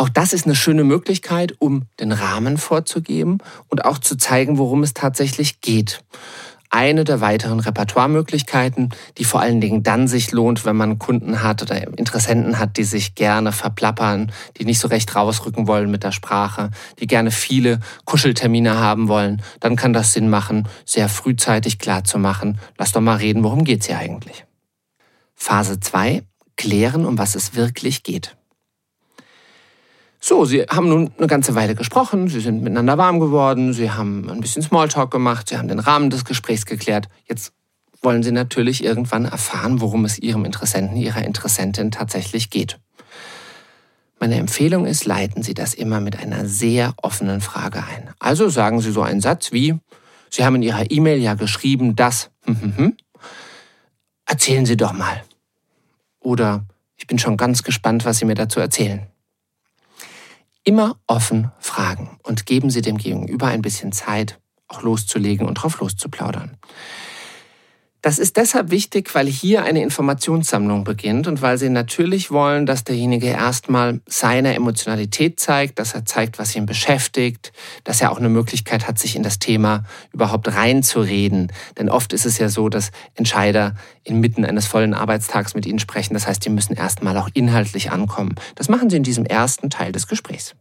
Auch 0.00 0.08
das 0.08 0.32
ist 0.32 0.46
eine 0.46 0.54
schöne 0.54 0.84
Möglichkeit, 0.84 1.56
um 1.58 1.86
den 1.98 2.12
Rahmen 2.12 2.56
vorzugeben 2.56 3.38
und 3.66 3.84
auch 3.84 3.98
zu 3.98 4.16
zeigen, 4.16 4.56
worum 4.56 4.84
es 4.84 4.94
tatsächlich 4.94 5.60
geht. 5.60 6.04
Eine 6.70 7.02
der 7.02 7.20
weiteren 7.20 7.58
Repertoiremöglichkeiten, 7.58 8.90
die 9.16 9.24
vor 9.24 9.40
allen 9.40 9.60
Dingen 9.60 9.82
dann 9.82 10.06
sich 10.06 10.30
lohnt, 10.30 10.64
wenn 10.64 10.76
man 10.76 11.00
Kunden 11.00 11.42
hat 11.42 11.62
oder 11.62 11.98
Interessenten 11.98 12.60
hat, 12.60 12.76
die 12.76 12.84
sich 12.84 13.16
gerne 13.16 13.50
verplappern, 13.50 14.30
die 14.56 14.66
nicht 14.66 14.78
so 14.78 14.86
recht 14.86 15.16
rausrücken 15.16 15.66
wollen 15.66 15.90
mit 15.90 16.04
der 16.04 16.12
Sprache, 16.12 16.70
die 17.00 17.08
gerne 17.08 17.32
viele 17.32 17.80
Kuscheltermine 18.04 18.78
haben 18.78 19.08
wollen, 19.08 19.42
dann 19.58 19.74
kann 19.74 19.92
das 19.92 20.12
Sinn 20.12 20.30
machen, 20.30 20.68
sehr 20.84 21.08
frühzeitig 21.08 21.80
klar 21.80 22.04
zu 22.04 22.20
machen, 22.20 22.60
lass 22.76 22.92
doch 22.92 23.00
mal 23.00 23.16
reden, 23.16 23.42
worum 23.42 23.64
geht's 23.64 23.86
hier 23.86 23.98
eigentlich. 23.98 24.44
Phase 25.34 25.80
2, 25.80 26.22
klären, 26.56 27.04
um 27.04 27.18
was 27.18 27.34
es 27.34 27.56
wirklich 27.56 28.04
geht. 28.04 28.37
So, 30.28 30.44
Sie 30.44 30.60
haben 30.64 30.90
nun 30.90 31.10
eine 31.16 31.26
ganze 31.26 31.54
Weile 31.54 31.74
gesprochen, 31.74 32.28
Sie 32.28 32.40
sind 32.40 32.62
miteinander 32.62 32.98
warm 32.98 33.18
geworden, 33.18 33.72
Sie 33.72 33.90
haben 33.90 34.28
ein 34.28 34.42
bisschen 34.42 34.60
Smalltalk 34.60 35.10
gemacht, 35.10 35.48
Sie 35.48 35.56
haben 35.56 35.68
den 35.68 35.78
Rahmen 35.78 36.10
des 36.10 36.26
Gesprächs 36.26 36.66
geklärt. 36.66 37.08
Jetzt 37.26 37.54
wollen 38.02 38.22
Sie 38.22 38.30
natürlich 38.30 38.84
irgendwann 38.84 39.24
erfahren, 39.24 39.80
worum 39.80 40.04
es 40.04 40.18
Ihrem 40.18 40.44
Interessenten, 40.44 40.98
Ihrer 40.98 41.24
Interessentin 41.24 41.90
tatsächlich 41.90 42.50
geht. 42.50 42.78
Meine 44.20 44.34
Empfehlung 44.34 44.84
ist, 44.84 45.06
leiten 45.06 45.42
Sie 45.42 45.54
das 45.54 45.72
immer 45.72 45.98
mit 45.98 46.18
einer 46.18 46.44
sehr 46.44 46.92
offenen 47.00 47.40
Frage 47.40 47.78
ein. 47.78 48.10
Also 48.18 48.50
sagen 48.50 48.82
Sie 48.82 48.92
so 48.92 49.00
einen 49.00 49.22
Satz 49.22 49.50
wie, 49.50 49.78
Sie 50.28 50.44
haben 50.44 50.56
in 50.56 50.62
Ihrer 50.62 50.90
E-Mail 50.90 51.22
ja 51.22 51.36
geschrieben, 51.36 51.96
dass, 51.96 52.28
hm, 52.44 52.60
hm, 52.60 52.76
hm. 52.76 52.96
erzählen 54.26 54.66
Sie 54.66 54.76
doch 54.76 54.92
mal. 54.92 55.24
Oder 56.20 56.66
ich 56.96 57.06
bin 57.06 57.18
schon 57.18 57.38
ganz 57.38 57.62
gespannt, 57.62 58.04
was 58.04 58.18
Sie 58.18 58.26
mir 58.26 58.34
dazu 58.34 58.60
erzählen. 58.60 59.06
Immer 60.68 61.00
offen 61.06 61.50
fragen 61.60 62.18
und 62.24 62.44
geben 62.44 62.68
Sie 62.68 62.82
dem 62.82 62.98
Gegenüber 62.98 63.46
ein 63.46 63.62
bisschen 63.62 63.90
Zeit, 63.90 64.38
auch 64.66 64.82
loszulegen 64.82 65.48
und 65.48 65.54
drauf 65.54 65.80
loszuplaudern. 65.80 66.58
Das 68.08 68.18
ist 68.18 68.38
deshalb 68.38 68.70
wichtig, 68.70 69.14
weil 69.14 69.26
hier 69.26 69.64
eine 69.64 69.82
Informationssammlung 69.82 70.82
beginnt 70.82 71.26
und 71.26 71.42
weil 71.42 71.58
Sie 71.58 71.68
natürlich 71.68 72.30
wollen, 72.30 72.64
dass 72.64 72.82
derjenige 72.82 73.26
erstmal 73.26 74.00
seine 74.06 74.54
Emotionalität 74.54 75.38
zeigt, 75.38 75.78
dass 75.78 75.92
er 75.92 76.06
zeigt, 76.06 76.38
was 76.38 76.56
ihn 76.56 76.64
beschäftigt, 76.64 77.52
dass 77.84 78.00
er 78.00 78.10
auch 78.10 78.16
eine 78.16 78.30
Möglichkeit 78.30 78.88
hat, 78.88 78.98
sich 78.98 79.14
in 79.14 79.22
das 79.22 79.38
Thema 79.38 79.84
überhaupt 80.10 80.48
reinzureden. 80.48 81.52
Denn 81.76 81.90
oft 81.90 82.14
ist 82.14 82.24
es 82.24 82.38
ja 82.38 82.48
so, 82.48 82.70
dass 82.70 82.92
Entscheider 83.14 83.74
inmitten 84.04 84.46
eines 84.46 84.66
vollen 84.66 84.94
Arbeitstags 84.94 85.54
mit 85.54 85.66
Ihnen 85.66 85.78
sprechen. 85.78 86.14
Das 86.14 86.26
heißt, 86.26 86.42
die 86.42 86.48
müssen 86.48 86.76
erstmal 86.76 87.18
auch 87.18 87.28
inhaltlich 87.34 87.92
ankommen. 87.92 88.36
Das 88.54 88.70
machen 88.70 88.88
Sie 88.88 88.96
in 88.96 89.02
diesem 89.02 89.26
ersten 89.26 89.68
Teil 89.68 89.92
des 89.92 90.06
Gesprächs. 90.06 90.54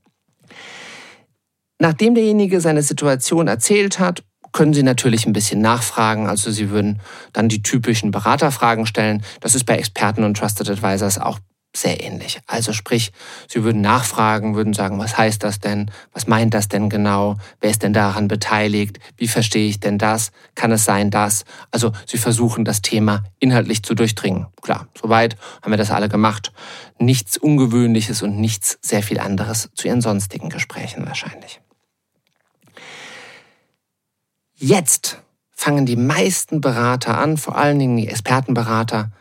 Nachdem 1.79 2.13
derjenige 2.13 2.59
seine 2.59 2.83
Situation 2.83 3.47
erzählt 3.47 3.99
hat 3.99 4.23
können 4.57 4.73
Sie 4.73 4.81
natürlich 4.81 5.27
ein 5.27 5.33
bisschen 5.33 5.61
nachfragen. 5.61 6.27
Also 6.27 6.49
Sie 6.49 6.71
würden 6.71 6.99
dann 7.31 7.47
die 7.47 7.61
typischen 7.61 8.09
Beraterfragen 8.09 8.87
stellen. 8.87 9.21
Das 9.39 9.53
ist 9.53 9.65
bei 9.65 9.77
Experten 9.77 10.23
und 10.23 10.35
Trusted 10.35 10.67
Advisors 10.67 11.19
auch 11.19 11.37
sehr 11.75 12.03
ähnlich. 12.03 12.39
Also 12.47 12.73
sprich, 12.73 13.11
Sie 13.47 13.63
würden 13.63 13.81
nachfragen, 13.81 14.55
würden 14.55 14.73
sagen, 14.73 14.97
was 14.97 15.15
heißt 15.15 15.43
das 15.43 15.59
denn? 15.59 15.91
Was 16.11 16.25
meint 16.25 16.55
das 16.55 16.69
denn 16.69 16.89
genau? 16.89 17.37
Wer 17.61 17.69
ist 17.69 17.83
denn 17.83 17.93
daran 17.93 18.27
beteiligt? 18.27 18.97
Wie 19.15 19.27
verstehe 19.27 19.69
ich 19.69 19.79
denn 19.79 19.99
das? 19.99 20.31
Kann 20.55 20.71
es 20.71 20.85
sein, 20.85 21.11
dass? 21.11 21.45
Also 21.69 21.91
Sie 22.07 22.17
versuchen 22.17 22.65
das 22.65 22.81
Thema 22.81 23.25
inhaltlich 23.37 23.83
zu 23.83 23.93
durchdringen. 23.93 24.47
Klar, 24.63 24.87
soweit 24.99 25.37
haben 25.61 25.71
wir 25.71 25.77
das 25.77 25.91
alle 25.91 26.09
gemacht. 26.09 26.51
Nichts 26.97 27.37
Ungewöhnliches 27.37 28.23
und 28.23 28.39
nichts 28.39 28.79
sehr 28.81 29.03
viel 29.03 29.19
anderes 29.19 29.69
zu 29.75 29.87
Ihren 29.87 30.01
sonstigen 30.01 30.49
Gesprächen 30.49 31.05
wahrscheinlich. 31.05 31.61
Jetzt 34.59 35.21
fangen 35.51 35.85
die 35.85 35.95
meisten 35.95 36.61
Berater 36.61 37.19
an, 37.19 37.37
vor 37.37 37.57
allen 37.57 37.77
Dingen 37.77 37.95
die 37.95 38.07
Expertenberater, 38.07 39.11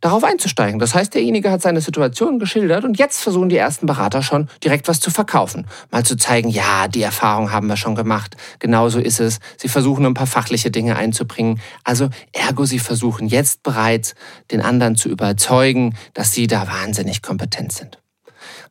darauf 0.00 0.22
einzusteigen. 0.22 0.78
Das 0.78 0.94
heißt, 0.94 1.14
derjenige 1.14 1.50
hat 1.50 1.62
seine 1.62 1.80
Situation 1.80 2.38
geschildert 2.38 2.84
und 2.84 2.96
jetzt 2.96 3.20
versuchen 3.20 3.48
die 3.48 3.56
ersten 3.56 3.86
Berater 3.86 4.22
schon 4.22 4.48
direkt 4.62 4.86
was 4.86 5.00
zu 5.00 5.10
verkaufen. 5.10 5.66
Mal 5.90 6.04
zu 6.04 6.16
zeigen, 6.16 6.48
ja, 6.48 6.86
die 6.86 7.02
Erfahrung 7.02 7.50
haben 7.50 7.66
wir 7.66 7.76
schon 7.76 7.96
gemacht. 7.96 8.36
Genauso 8.60 9.00
ist 9.00 9.18
es. 9.18 9.40
Sie 9.56 9.66
versuchen 9.66 10.06
ein 10.06 10.14
paar 10.14 10.28
fachliche 10.28 10.70
Dinge 10.70 10.94
einzubringen. 10.94 11.60
Also 11.82 12.08
ergo, 12.32 12.64
sie 12.64 12.78
versuchen 12.78 13.26
jetzt 13.26 13.64
bereits, 13.64 14.14
den 14.52 14.60
anderen 14.60 14.94
zu 14.94 15.08
überzeugen, 15.08 15.96
dass 16.12 16.30
sie 16.30 16.46
da 16.46 16.68
wahnsinnig 16.68 17.20
kompetent 17.20 17.72
sind. 17.72 17.98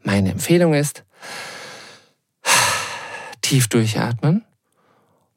Meine 0.03 0.31
Empfehlung 0.31 0.73
ist, 0.73 1.03
tief 3.41 3.67
durchatmen 3.67 4.45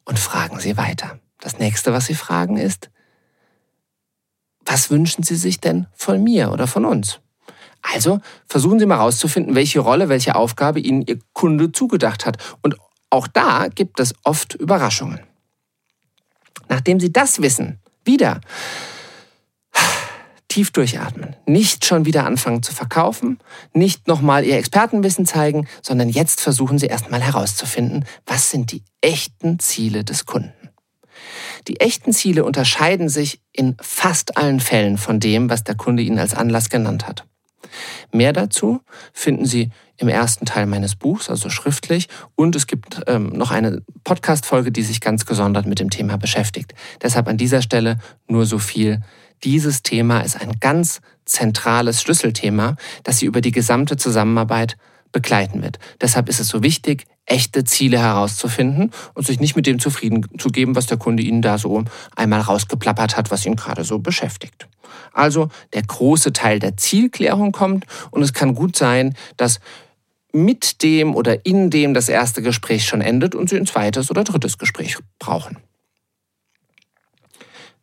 und 0.07 0.17
fragen 0.17 0.59
Sie 0.59 0.77
weiter. 0.77 1.19
Das 1.39 1.59
nächste, 1.59 1.93
was 1.93 2.05
Sie 2.05 2.15
fragen, 2.15 2.57
ist, 2.57 2.89
was 4.65 4.89
wünschen 4.89 5.23
Sie 5.23 5.35
sich 5.35 5.59
denn 5.59 5.87
von 5.93 6.23
mir 6.23 6.51
oder 6.51 6.65
von 6.65 6.85
uns? 6.85 7.19
Also 7.81 8.19
versuchen 8.47 8.79
Sie 8.79 8.85
mal 8.85 8.97
herauszufinden, 8.97 9.53
welche 9.53 9.79
Rolle, 9.79 10.09
welche 10.09 10.35
Aufgabe 10.35 10.79
Ihnen 10.79 11.03
Ihr 11.03 11.19
Kunde 11.33 11.71
zugedacht 11.71 12.25
hat. 12.25 12.37
Und 12.61 12.77
auch 13.09 13.27
da 13.27 13.67
gibt 13.67 13.99
es 13.99 14.15
oft 14.23 14.55
Überraschungen. 14.55 15.19
Nachdem 16.69 16.99
Sie 16.99 17.11
das 17.11 17.41
wissen, 17.41 17.79
wieder 18.03 18.41
tief 20.57 20.71
durchatmen. 20.71 21.35
Nicht 21.45 21.85
schon 21.85 22.07
wieder 22.07 22.25
anfangen 22.25 22.63
zu 22.63 22.73
verkaufen, 22.73 23.37
nicht 23.73 24.07
nochmal 24.07 24.43
ihr 24.43 24.57
Expertenwissen 24.57 25.27
zeigen, 25.27 25.67
sondern 25.83 26.09
jetzt 26.09 26.41
versuchen 26.41 26.79
sie 26.79 26.87
erstmal 26.87 27.21
herauszufinden, 27.21 28.05
was 28.25 28.49
sind 28.49 28.71
die 28.71 28.81
echten 28.99 29.59
Ziele 29.59 30.03
des 30.03 30.25
Kunden. 30.25 30.71
Die 31.67 31.79
echten 31.79 32.11
Ziele 32.11 32.43
unterscheiden 32.43 33.07
sich 33.07 33.39
in 33.51 33.77
fast 33.79 34.35
allen 34.35 34.59
Fällen 34.59 34.97
von 34.97 35.19
dem, 35.19 35.47
was 35.51 35.63
der 35.63 35.75
Kunde 35.75 36.01
Ihnen 36.01 36.17
als 36.17 36.33
Anlass 36.33 36.71
genannt 36.71 37.07
hat. 37.07 37.23
Mehr 38.11 38.33
dazu 38.33 38.81
finden 39.13 39.45
Sie 39.45 39.69
im 39.97 40.07
ersten 40.07 40.45
Teil 40.45 40.65
meines 40.65 40.95
Buchs, 40.95 41.29
also 41.29 41.51
schriftlich, 41.51 42.07
und 42.35 42.55
es 42.55 42.65
gibt 42.65 43.01
ähm, 43.05 43.29
noch 43.29 43.51
eine 43.51 43.83
Podcast-Folge, 44.03 44.71
die 44.71 44.83
sich 44.83 45.01
ganz 45.01 45.27
gesondert 45.27 45.67
mit 45.67 45.79
dem 45.79 45.91
Thema 45.91 46.17
beschäftigt. 46.17 46.73
Deshalb 47.03 47.27
an 47.27 47.37
dieser 47.37 47.61
Stelle 47.61 47.99
nur 48.27 48.47
so 48.47 48.57
viel 48.57 49.03
dieses 49.43 49.83
Thema 49.83 50.21
ist 50.21 50.39
ein 50.39 50.59
ganz 50.59 51.01
zentrales 51.25 52.01
Schlüsselthema, 52.01 52.75
das 53.03 53.19
Sie 53.19 53.25
über 53.25 53.41
die 53.41 53.51
gesamte 53.51 53.97
Zusammenarbeit 53.97 54.77
begleiten 55.11 55.61
wird. 55.61 55.79
Deshalb 56.01 56.29
ist 56.29 56.39
es 56.39 56.47
so 56.47 56.63
wichtig, 56.63 57.05
echte 57.25 57.63
Ziele 57.63 57.99
herauszufinden 57.99 58.91
und 59.13 59.25
sich 59.25 59.39
nicht 59.39 59.55
mit 59.55 59.67
dem 59.67 59.79
zufrieden 59.79 60.25
zu 60.37 60.49
geben, 60.49 60.75
was 60.75 60.85
der 60.85 60.97
Kunde 60.97 61.23
Ihnen 61.23 61.41
da 61.41 61.57
so 61.57 61.83
einmal 62.15 62.41
rausgeplappert 62.41 63.17
hat, 63.17 63.31
was 63.31 63.45
ihn 63.45 63.55
gerade 63.55 63.83
so 63.83 63.99
beschäftigt. 63.99 64.67
Also 65.13 65.49
der 65.73 65.81
große 65.81 66.33
Teil 66.33 66.59
der 66.59 66.77
Zielklärung 66.77 67.51
kommt 67.51 67.85
und 68.11 68.21
es 68.21 68.33
kann 68.33 68.55
gut 68.55 68.75
sein, 68.75 69.15
dass 69.35 69.59
mit 70.31 70.83
dem 70.83 71.15
oder 71.15 71.45
in 71.45 71.69
dem 71.69 71.93
das 71.93 72.09
erste 72.09 72.41
Gespräch 72.41 72.85
schon 72.85 73.01
endet 73.01 73.35
und 73.35 73.49
Sie 73.49 73.57
ein 73.57 73.65
zweites 73.65 74.11
oder 74.11 74.23
drittes 74.23 74.57
Gespräch 74.57 74.97
brauchen. 75.19 75.57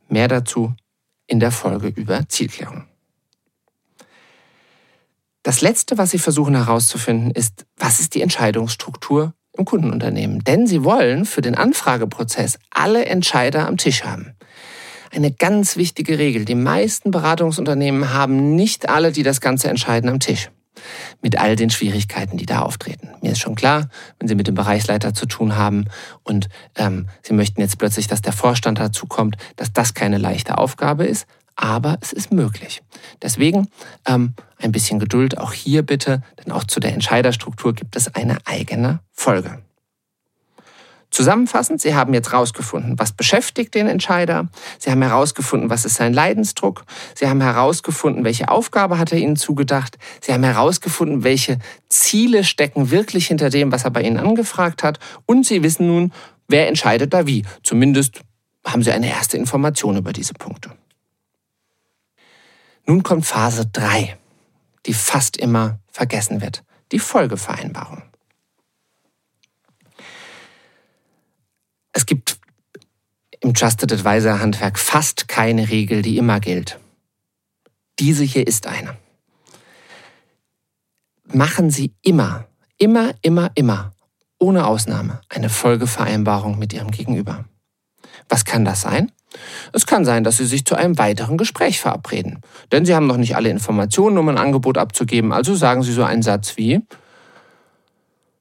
Mehr 0.09 0.29
dazu 0.29 0.75
in 1.27 1.41
der 1.41 1.51
Folge 1.51 1.89
über 1.89 2.29
Zielklärung. 2.29 2.85
Das 5.43 5.61
Letzte, 5.61 5.99
was 5.99 6.11
Sie 6.11 6.19
versuchen 6.19 6.55
herauszufinden, 6.55 7.31
ist, 7.31 7.67
was 7.77 8.01
ist 8.01 8.15
die 8.15 8.23
Entscheidungsstruktur 8.23 9.35
im 9.53 9.65
Kundenunternehmen? 9.65 10.43
Denn 10.43 10.67
Sie 10.67 10.85
wollen 10.85 11.27
für 11.27 11.43
den 11.43 11.55
Anfrageprozess 11.55 12.59
alle 12.71 13.05
Entscheider 13.05 13.67
am 13.69 13.77
Tisch 13.77 14.05
haben. 14.05 14.35
Eine 15.13 15.31
ganz 15.31 15.77
wichtige 15.77 16.19
Regel. 16.19 16.45
Die 16.45 16.55
meisten 16.55 17.11
Beratungsunternehmen 17.11 18.13
haben 18.13 18.57
nicht 18.57 18.89
alle, 18.89 19.13
die 19.13 19.23
das 19.23 19.41
Ganze 19.41 19.69
entscheiden, 19.69 20.09
am 20.09 20.19
Tisch 20.19 20.51
mit 21.23 21.39
all 21.39 21.57
den 21.57 21.71
Schwierigkeiten, 21.71 22.37
die 22.37 22.47
da 22.47 22.61
auftreten. 22.61 23.11
Mir 23.23 23.33
ist 23.33 23.41
schon 23.41 23.55
klar, 23.55 23.89
wenn 24.19 24.29
Sie 24.29 24.35
mit 24.35 24.47
dem 24.47 24.55
Bereichsleiter 24.55 25.15
zu 25.15 25.27
tun 25.27 25.57
haben 25.57 25.87
und 26.23 26.49
ähm, 26.77 27.09
Sie 27.23 27.35
möchten 27.35 27.61
jetzt 27.61 27.79
plötzlich, 27.79 28.07
dass 28.07 28.23
der 28.23 28.33
Vorstand 28.33 28.79
dazu 28.79 29.07
kommt, 29.07 29.37
dass 29.57 29.73
das 29.73 29.95
keine 29.95 30.19
leichte 30.19 30.59
Aufgabe 30.59 31.05
ist, 31.05 31.27
aber 31.57 31.99
es 32.01 32.13
ist 32.13 32.33
möglich. 32.33 32.83
Deswegen 33.23 33.69
ähm, 34.07 34.35
ein 34.59 34.73
bisschen 34.73 34.99
Geduld 34.99 35.39
auch 35.39 35.53
hier 35.53 35.83
bitte, 35.83 36.23
denn 36.45 36.53
auch 36.53 36.65
zu 36.65 36.81
der 36.81 36.93
Entscheiderstruktur 36.93 37.75
gibt 37.75 37.97
es 37.97 38.15
eine 38.15 38.39
eigene 38.45 39.01
Folge. 39.13 39.63
Zusammenfassend, 41.15 41.81
Sie 41.81 41.95
haben 41.95 42.13
jetzt 42.13 42.33
herausgefunden, 42.33 42.99
was 42.99 43.13
beschäftigt 43.13 43.73
den 43.77 43.87
Entscheider. 43.87 44.49
Sie 44.81 44.91
haben 44.91 45.01
herausgefunden, 45.01 45.71
was 45.71 45.85
ist 45.85 45.95
sein 45.95 46.13
Leidensdruck. 46.13 46.85
Sie 47.15 47.29
haben 47.29 47.41
herausgefunden, 47.41 48.25
welche 48.25 48.49
Aufgabe 48.49 48.99
hat 48.99 49.13
er 49.13 49.19
Ihnen 49.19 49.37
zugedacht. 49.37 49.97
Sie 50.21 50.33
haben 50.33 50.43
herausgefunden, 50.43 51.23
welche 51.23 51.61
Ziele 51.89 52.43
stecken 52.43 52.91
wirklich 52.91 53.29
hinter 53.29 53.49
dem, 53.49 53.71
was 53.71 53.85
er 53.85 53.93
bei 53.93 54.03
Ihnen 54.03 54.17
angefragt 54.17 54.83
hat. 54.83 54.99
Und 55.25 55.47
Sie 55.47 55.63
wissen 55.63 55.87
nun, 55.87 56.13
wer 56.49 56.67
entscheidet 56.67 57.15
da 57.15 57.29
wie. 57.29 57.45
Zumindest 57.63 58.23
haben 58.67 58.83
Sie 58.83 58.91
eine 58.91 59.09
erste 59.09 59.37
Information 59.37 59.97
über 59.97 60.13
diese 60.13 60.35
Punkte. 60.35 60.73
Nun 62.87 63.05
kommt 63.05 63.25
Phase 63.25 63.67
3, 63.67 64.19
die 64.87 64.95
fast 64.95 65.37
immer 65.37 65.79
vergessen 65.93 66.41
wird. 66.41 66.65
Die 66.91 66.99
Folgevereinbarung. 66.99 68.03
Es 71.95 72.05
gibt 72.05 72.39
im 73.41 73.55
Trusted 73.55 73.93
Advisor 73.93 74.41
Handwerk 74.41 74.79
fast 74.79 75.29
keine 75.29 75.71
Regel, 75.71 76.03
die 76.03 76.19
immer 76.19 76.41
gilt. 76.41 76.79
Diese 77.99 78.25
hier 78.25 78.47
ist 78.47 78.67
eine. 78.67 78.97
Machen 81.33 81.71
Sie 81.71 81.95
immer, 82.03 82.47
immer, 82.77 83.15
immer, 83.23 83.51
immer, 83.55 83.93
ohne 84.39 84.67
Ausnahme, 84.67 85.21
eine 85.29 85.49
Folgevereinbarung 85.49 86.59
mit 86.59 86.73
Ihrem 86.73 86.91
Gegenüber. 86.91 87.45
Was 88.29 88.45
kann 88.45 88.65
das 88.65 88.83
sein? 88.83 89.11
Es 89.73 89.87
kann 89.87 90.05
sein, 90.05 90.25
dass 90.25 90.37
Sie 90.37 90.47
sich 90.47 90.65
zu 90.65 90.75
einem 90.75 90.99
weiteren 90.99 91.39
Gespräch 91.39 91.81
verabreden. 91.81 92.41
Denn 92.73 92.85
Sie 92.85 92.95
haben 92.95 93.07
noch 93.07 93.17
nicht 93.17 93.37
alle 93.37 93.49
Informationen, 93.49 94.19
um 94.19 94.29
ein 94.29 94.39
Angebot 94.39 94.79
abzugeben. 94.79 95.33
Also 95.33 95.55
sagen 95.55 95.83
Sie 95.83 95.93
so 95.93 96.05
einen 96.05 96.23
Satz 96.23 96.57
wie, 96.57 96.83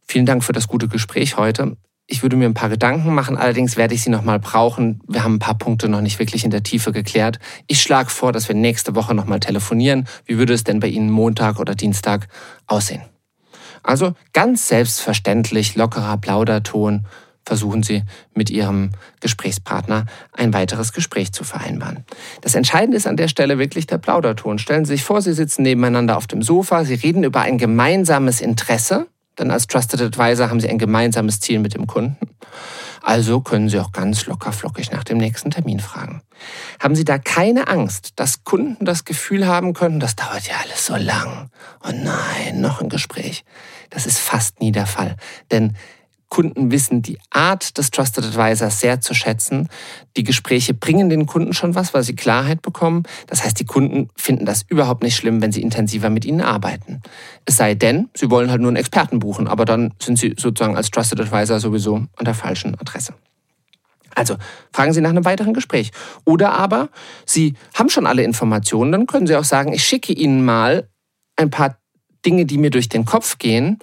Vielen 0.05 0.25
Dank 0.25 0.43
für 0.43 0.53
das 0.53 0.67
gute 0.67 0.87
Gespräch 0.87 1.37
heute. 1.37 1.77
Ich 2.05 2.21
würde 2.21 2.35
mir 2.35 2.45
ein 2.45 2.53
paar 2.53 2.69
Gedanken 2.69 3.13
machen, 3.15 3.37
allerdings 3.37 3.77
werde 3.77 3.95
ich 3.95 4.03
sie 4.03 4.09
nochmal 4.09 4.39
brauchen. 4.39 5.01
Wir 5.07 5.23
haben 5.23 5.35
ein 5.35 5.39
paar 5.39 5.57
Punkte 5.57 5.87
noch 5.87 6.01
nicht 6.01 6.19
wirklich 6.19 6.43
in 6.43 6.51
der 6.51 6.63
Tiefe 6.63 6.91
geklärt. 6.91 7.39
Ich 7.67 7.81
schlage 7.81 8.09
vor, 8.09 8.33
dass 8.33 8.49
wir 8.49 8.55
nächste 8.55 8.93
Woche 8.93 9.13
nochmal 9.13 9.39
telefonieren. 9.39 10.07
Wie 10.25 10.37
würde 10.37 10.53
es 10.53 10.65
denn 10.65 10.81
bei 10.81 10.87
Ihnen 10.87 11.09
Montag 11.09 11.59
oder 11.59 11.75
Dienstag 11.75 12.27
aussehen? 12.67 13.03
Also 13.83 14.13
ganz 14.33 14.67
selbstverständlich, 14.67 15.75
lockerer 15.75 16.17
Plauderton, 16.17 17.05
versuchen 17.45 17.83
Sie 17.83 18.03
mit 18.33 18.49
Ihrem 18.49 18.91
Gesprächspartner 19.19 20.05
ein 20.31 20.53
weiteres 20.53 20.93
Gespräch 20.93 21.33
zu 21.33 21.43
vereinbaren. 21.43 22.05
Das 22.41 22.55
Entscheidende 22.55 22.97
ist 22.97 23.07
an 23.07 23.17
der 23.17 23.27
Stelle 23.27 23.59
wirklich 23.59 23.87
der 23.87 23.97
Plauderton. 23.97 24.59
Stellen 24.59 24.85
Sie 24.85 24.93
sich 24.93 25.03
vor, 25.03 25.21
Sie 25.21 25.33
sitzen 25.33 25.63
nebeneinander 25.63 26.17
auf 26.17 26.27
dem 26.27 26.41
Sofa, 26.41 26.85
Sie 26.85 26.95
reden 26.95 27.23
über 27.23 27.41
ein 27.41 27.57
gemeinsames 27.57 28.41
Interesse, 28.41 29.07
denn 29.39 29.51
als 29.51 29.67
Trusted 29.67 30.01
Advisor 30.01 30.49
haben 30.49 30.59
Sie 30.59 30.69
ein 30.69 30.77
gemeinsames 30.77 31.39
Ziel 31.39 31.59
mit 31.59 31.73
dem 31.73 31.87
Kunden. 31.87 32.17
Also 33.01 33.41
können 33.41 33.67
Sie 33.67 33.79
auch 33.79 33.91
ganz 33.91 34.25
locker 34.27 34.53
flockig 34.53 34.91
nach 34.91 35.03
dem 35.03 35.17
nächsten 35.17 35.51
Termin 35.51 35.79
fragen. 35.79 36.21
Haben 36.79 36.95
Sie 36.95 37.03
da 37.03 37.17
keine 37.17 37.67
Angst, 37.67 38.13
dass 38.15 38.43
Kunden 38.43 38.85
das 38.85 39.03
Gefühl 39.03 39.45
haben 39.45 39.73
könnten, 39.73 39.99
das 39.99 40.15
dauert 40.15 40.47
ja 40.47 40.55
alles 40.63 40.85
so 40.85 40.95
lang. 40.95 41.49
Oh 41.85 41.91
nein, 41.91 42.61
noch 42.61 42.81
ein 42.81 42.89
Gespräch. 42.89 43.43
Das 43.89 44.05
ist 44.05 44.19
fast 44.19 44.61
nie 44.61 44.71
der 44.71 44.85
Fall. 44.85 45.17
Denn 45.51 45.75
Kunden 46.33 46.71
wissen 46.71 47.03
die 47.03 47.19
Art 47.29 47.77
des 47.77 47.91
Trusted 47.91 48.25
Advisors 48.25 48.79
sehr 48.79 48.99
zu 49.01 49.13
schätzen. 49.13 49.69
Die 50.17 50.23
Gespräche 50.23 50.73
bringen 50.73 51.07
den 51.07 51.27
Kunden 51.27 51.53
schon 51.53 51.75
was, 51.75 51.93
weil 51.93 52.01
sie 52.01 52.15
Klarheit 52.15 52.63
bekommen. 52.63 53.03
Das 53.27 53.43
heißt, 53.43 53.59
die 53.59 53.65
Kunden 53.65 54.09
finden 54.15 54.43
das 54.43 54.63
überhaupt 54.67 55.03
nicht 55.03 55.15
schlimm, 55.15 55.43
wenn 55.43 55.51
sie 55.51 55.61
intensiver 55.61 56.09
mit 56.09 56.25
ihnen 56.25 56.41
arbeiten. 56.41 57.03
Es 57.45 57.57
sei 57.57 57.75
denn, 57.75 58.09
sie 58.15 58.31
wollen 58.31 58.49
halt 58.49 58.61
nur 58.61 58.69
einen 58.69 58.77
Experten 58.77 59.19
buchen, 59.19 59.47
aber 59.47 59.63
dann 59.63 59.93
sind 60.01 60.17
sie 60.17 60.33
sozusagen 60.35 60.75
als 60.75 60.89
Trusted 60.89 61.19
Advisor 61.19 61.59
sowieso 61.59 61.97
an 61.97 62.25
der 62.25 62.33
falschen 62.33 62.73
Adresse. 62.79 63.13
Also 64.15 64.37
fragen 64.71 64.93
Sie 64.93 65.01
nach 65.01 65.11
einem 65.11 65.25
weiteren 65.25 65.53
Gespräch. 65.53 65.91
Oder 66.25 66.53
aber 66.53 66.89
Sie 67.27 67.53
haben 67.75 67.89
schon 67.89 68.07
alle 68.07 68.23
Informationen, 68.23 68.91
dann 68.91 69.05
können 69.05 69.27
Sie 69.27 69.35
auch 69.35 69.43
sagen, 69.43 69.71
ich 69.71 69.83
schicke 69.83 70.13
Ihnen 70.13 70.43
mal 70.43 70.89
ein 71.35 71.51
paar 71.51 71.77
Dinge, 72.25 72.45
die 72.45 72.57
mir 72.57 72.69
durch 72.69 72.89
den 72.89 73.05
Kopf 73.05 73.37
gehen. 73.37 73.79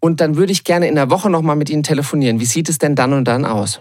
Und 0.00 0.20
dann 0.20 0.36
würde 0.36 0.52
ich 0.52 0.64
gerne 0.64 0.88
in 0.88 0.94
der 0.94 1.10
Woche 1.10 1.30
nochmal 1.30 1.56
mit 1.56 1.70
Ihnen 1.70 1.82
telefonieren. 1.82 2.40
Wie 2.40 2.46
sieht 2.46 2.68
es 2.68 2.78
denn 2.78 2.94
dann 2.94 3.12
und 3.12 3.24
dann 3.24 3.44
aus? 3.44 3.80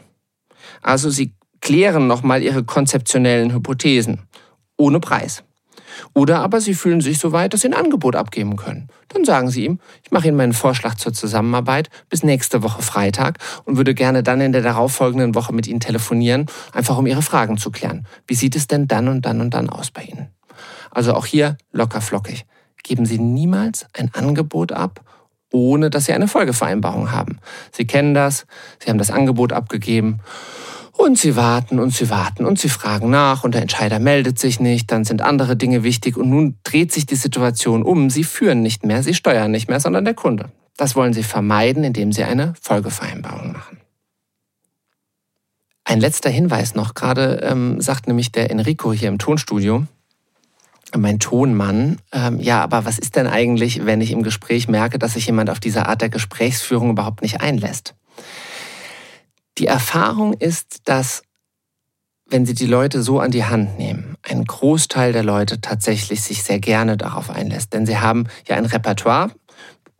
Also 0.82 1.10
Sie 1.10 1.34
klären 1.62 2.08
nochmal 2.08 2.42
Ihre 2.42 2.64
konzeptionellen 2.64 3.54
Hypothesen. 3.54 4.22
Ohne 4.78 5.00
Preis. 5.00 5.44
Oder 6.14 6.40
aber 6.40 6.62
Sie 6.62 6.74
fühlen 6.74 7.02
sich 7.02 7.20
so 7.20 7.32
weit, 7.32 7.54
dass 7.54 7.62
Sie 7.62 7.68
ein 7.68 7.74
Angebot 7.74 8.16
abgeben 8.16 8.56
können. 8.56 8.88
Dann 9.10 9.26
sagen 9.26 9.50
Sie 9.50 9.66
ihm, 9.66 9.80
ich 10.04 10.12
mache 10.12 10.28
Ihnen 10.28 10.38
meinen 10.38 10.54
Vorschlag 10.54 10.96
zur 10.96 11.14
Zusammenarbeit 11.14 11.90
bis 12.10 12.24
nächste 12.24 12.64
Woche 12.64 12.82
Freitag 12.82 13.40
und 13.66 13.78
würde 13.78 13.94
gerne 13.94 14.24
dann 14.24 14.40
in 14.40 14.52
der 14.52 14.62
darauffolgenden 14.62 15.36
Woche 15.36 15.54
mit 15.54 15.68
Ihnen 15.68 15.80
telefonieren, 15.80 16.46
einfach 16.74 16.98
um 16.98 17.08
Ihre 17.08 17.22
Fragen 17.22 17.58
zu 17.58 17.72
klären. 17.72 18.06
Wie 18.28 18.36
sieht 18.36 18.56
es 18.56 18.68
denn 18.68 18.88
dann 18.88 19.08
und 19.08 19.26
dann 19.26 19.42
und 19.42 19.54
dann 19.54 19.70
aus 19.70 19.92
bei 19.92 20.04
Ihnen? 20.04 20.30
Also 20.92 21.14
auch 21.14 21.26
hier 21.26 21.58
locker 21.72 22.02
flockig 22.02 22.46
geben 22.84 23.06
Sie 23.06 23.20
niemals 23.20 23.86
ein 23.94 24.12
Angebot 24.14 24.72
ab, 24.72 25.02
ohne 25.52 25.90
dass 25.90 26.06
Sie 26.06 26.14
eine 26.14 26.28
Folgevereinbarung 26.28 27.12
haben. 27.12 27.40
Sie 27.72 27.86
kennen 27.86 28.14
das, 28.14 28.46
Sie 28.80 28.90
haben 28.90 28.98
das 28.98 29.12
Angebot 29.12 29.54
abgegeben 29.54 30.20
und 31.00 31.18
Sie 31.18 31.36
warten 31.36 31.80
und 31.80 31.94
Sie 31.94 32.10
warten 32.10 32.46
und 32.46 32.60
Sie 32.60 32.70
fragen 32.70 33.10
nach 33.10 33.44
und 33.44 33.54
der 33.56 33.62
Entscheider 33.62 34.00
meldet 34.00 34.38
sich 34.38 34.60
nicht, 34.60 34.92
dann 34.92 35.06
sind 35.06 35.22
andere 35.22 35.56
Dinge 35.56 35.84
wichtig 35.84 36.18
und 36.18 36.30
nun 36.30 36.58
dreht 36.64 36.92
sich 36.92 37.06
die 37.06 37.16
Situation 37.16 37.84
um. 37.84 38.10
Sie 38.10 38.24
führen 38.24 38.62
nicht 38.62 38.86
mehr, 38.86 39.02
Sie 39.02 39.14
steuern 39.14 39.50
nicht 39.50 39.70
mehr, 39.70 39.80
sondern 39.80 40.04
der 40.04 40.14
Kunde. 40.14 40.52
Das 40.76 40.96
wollen 40.96 41.14
Sie 41.14 41.24
vermeiden, 41.24 41.84
indem 41.84 42.12
Sie 42.12 42.24
eine 42.24 42.54
Folgevereinbarung 42.62 43.54
machen. 43.54 43.80
Ein 45.86 46.02
letzter 46.02 46.30
Hinweis 46.30 46.76
noch, 46.76 46.94
gerade 46.94 47.40
ähm, 47.44 47.82
sagt 47.82 48.08
nämlich 48.08 48.32
der 48.32 48.52
Enrico 48.52 48.94
hier 48.94 49.10
im 49.10 49.18
Tonstudio, 49.18 49.86
mein 50.98 51.20
Tonmann, 51.20 51.98
ähm, 52.12 52.40
ja, 52.40 52.62
aber 52.62 52.86
was 52.86 53.00
ist 53.00 53.16
denn 53.16 53.28
eigentlich, 53.28 53.86
wenn 53.86 54.02
ich 54.02 54.12
im 54.12 54.24
Gespräch 54.24 54.68
merke, 54.68 55.00
dass 55.00 55.14
sich 55.14 55.26
jemand 55.26 55.50
auf 55.50 55.60
diese 55.60 55.88
Art 55.88 56.02
der 56.02 56.10
Gesprächsführung 56.10 56.92
überhaupt 56.92 57.22
nicht 57.22 57.42
einlässt? 57.42 57.96
Die 59.58 59.68
Erfahrung 59.68 60.34
ist, 60.34 60.82
dass 60.86 61.22
wenn 62.30 62.46
Sie 62.46 62.54
die 62.54 62.68
Leute 62.68 63.02
so 63.02 63.20
an 63.20 63.32
die 63.32 63.46
Hand 63.46 63.78
nehmen, 63.78 64.16
ein 64.22 64.46
Großteil 64.46 65.14
der 65.14 65.24
Leute 65.24 65.62
tatsächlich 65.62 66.22
sich 66.22 66.44
sehr 66.44 66.60
gerne 66.60 66.96
darauf 66.96 67.30
einlässt. 67.30 67.74
Denn 67.74 67.86
sie 67.86 67.98
haben 67.98 68.28
ja 68.48 68.56
ein 68.56 68.66
Repertoire, 68.66 69.32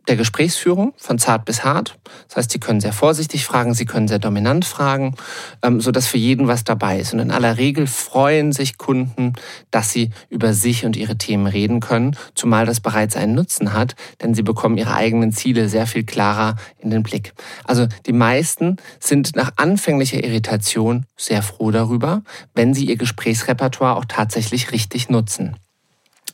der 0.08 0.16
Gesprächsführung 0.16 0.92
von 0.96 1.18
zart 1.18 1.44
bis 1.44 1.64
hart. 1.64 1.98
Das 2.28 2.36
heißt, 2.36 2.50
Sie 2.50 2.58
können 2.58 2.80
sehr 2.80 2.92
vorsichtig 2.92 3.44
fragen, 3.44 3.74
Sie 3.74 3.84
können 3.84 4.08
sehr 4.08 4.18
dominant 4.18 4.64
fragen, 4.64 5.14
ähm, 5.62 5.80
sodass 5.80 6.06
für 6.06 6.18
jeden 6.18 6.48
was 6.48 6.64
dabei 6.64 6.98
ist. 6.98 7.12
Und 7.12 7.20
in 7.20 7.30
aller 7.30 7.58
Regel 7.58 7.86
freuen 7.86 8.52
sich 8.52 8.78
Kunden, 8.78 9.34
dass 9.70 9.90
sie 9.90 10.10
über 10.28 10.52
sich 10.52 10.84
und 10.84 10.96
ihre 10.96 11.16
Themen 11.16 11.46
reden 11.46 11.80
können, 11.80 12.16
zumal 12.34 12.66
das 12.66 12.80
bereits 12.80 13.16
einen 13.16 13.34
Nutzen 13.34 13.72
hat, 13.72 13.94
denn 14.22 14.34
sie 14.34 14.42
bekommen 14.42 14.78
ihre 14.78 14.94
eigenen 14.94 15.32
Ziele 15.32 15.68
sehr 15.68 15.86
viel 15.86 16.04
klarer 16.04 16.56
in 16.78 16.90
den 16.90 17.02
Blick. 17.02 17.32
Also 17.64 17.86
die 18.06 18.12
meisten 18.12 18.76
sind 18.98 19.36
nach 19.36 19.52
anfänglicher 19.56 20.22
Irritation 20.22 21.06
sehr 21.16 21.42
froh 21.42 21.70
darüber, 21.70 22.22
wenn 22.54 22.74
sie 22.74 22.86
ihr 22.86 22.96
Gesprächsrepertoire 22.96 23.96
auch 23.96 24.04
tatsächlich 24.06 24.72
richtig 24.72 25.08
nutzen. 25.08 25.56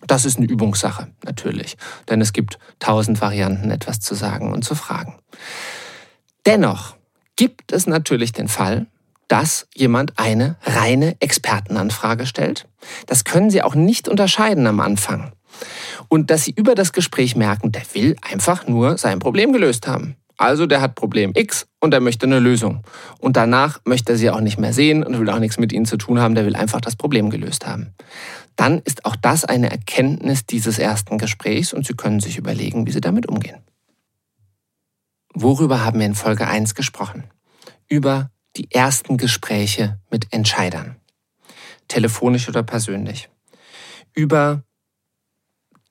Das 0.07 0.25
ist 0.25 0.39
eine 0.39 0.47
Übungssache, 0.47 1.09
natürlich, 1.25 1.77
denn 2.09 2.21
es 2.21 2.33
gibt 2.33 2.59
tausend 2.79 3.21
Varianten, 3.21 3.71
etwas 3.71 4.01
zu 4.01 4.15
sagen 4.15 4.53
und 4.53 4.65
zu 4.65 4.75
fragen. 4.75 5.19
Dennoch 6.45 6.97
gibt 7.37 7.73
es 7.73 7.87
natürlich 7.87 8.33
den 8.33 8.49
Fall, 8.49 8.87
dass 9.29 9.67
jemand 9.75 10.19
eine 10.19 10.57
reine 10.63 11.17
Expertenanfrage 11.21 12.27
stellt. 12.27 12.69
Das 13.07 13.25
können 13.25 13.51
Sie 13.51 13.63
auch 13.63 13.75
nicht 13.75 14.09
unterscheiden 14.09 14.67
am 14.67 14.81
Anfang. 14.81 15.33
Und 16.09 16.31
dass 16.31 16.45
Sie 16.45 16.53
über 16.53 16.75
das 16.75 16.93
Gespräch 16.93 17.35
merken, 17.35 17.73
der 17.73 17.83
will 17.95 18.17
einfach 18.23 18.67
nur 18.67 18.99
sein 18.99 19.19
Problem 19.19 19.53
gelöst 19.53 19.89
haben. 19.89 20.17
Also 20.37 20.67
der 20.67 20.81
hat 20.81 20.95
Problem 20.95 21.33
X 21.35 21.67
und 21.81 21.95
er 21.95 22.01
möchte 22.01 22.27
eine 22.27 22.39
Lösung. 22.39 22.83
Und 23.19 23.37
danach 23.37 23.81
möchte 23.85 24.13
er 24.13 24.19
sie 24.19 24.31
auch 24.31 24.41
nicht 24.41 24.59
mehr 24.59 24.73
sehen 24.73 25.03
und 25.03 25.19
will 25.19 25.31
auch 25.31 25.39
nichts 25.39 25.59
mit 25.59 25.73
ihnen 25.73 25.87
zu 25.87 25.97
tun 25.97 26.21
haben, 26.21 26.35
der 26.35 26.45
will 26.45 26.57
einfach 26.57 26.81
das 26.81 26.97
Problem 26.97 27.31
gelöst 27.31 27.67
haben. 27.67 27.95
Dann 28.55 28.81
ist 28.81 29.05
auch 29.05 29.17
das 29.17 29.45
eine 29.45 29.71
Erkenntnis 29.71 30.45
dieses 30.47 30.79
ersten 30.79 31.19
Gesprächs 31.19 31.73
und 31.73 31.87
Sie 31.87 31.95
können 31.95 32.21
sich 32.21 32.37
überlegen, 32.37 32.87
wie 32.87 32.93
Sie 32.93 33.01
damit 33.01 33.29
umgehen. 33.29 33.63
Worüber 35.35 35.85
haben 35.85 35.99
wir 36.01 36.07
in 36.07 36.15
Folge 36.15 36.47
1 36.47 36.75
gesprochen? 36.75 37.25
Über 37.89 38.31
die 38.57 38.71
ersten 38.71 39.19
Gespräche 39.19 39.99
mit 40.11 40.33
Entscheidern. 40.33 40.97
Telefonisch 41.89 42.49
oder 42.49 42.63
persönlich. 42.63 43.29
Über 44.15 44.65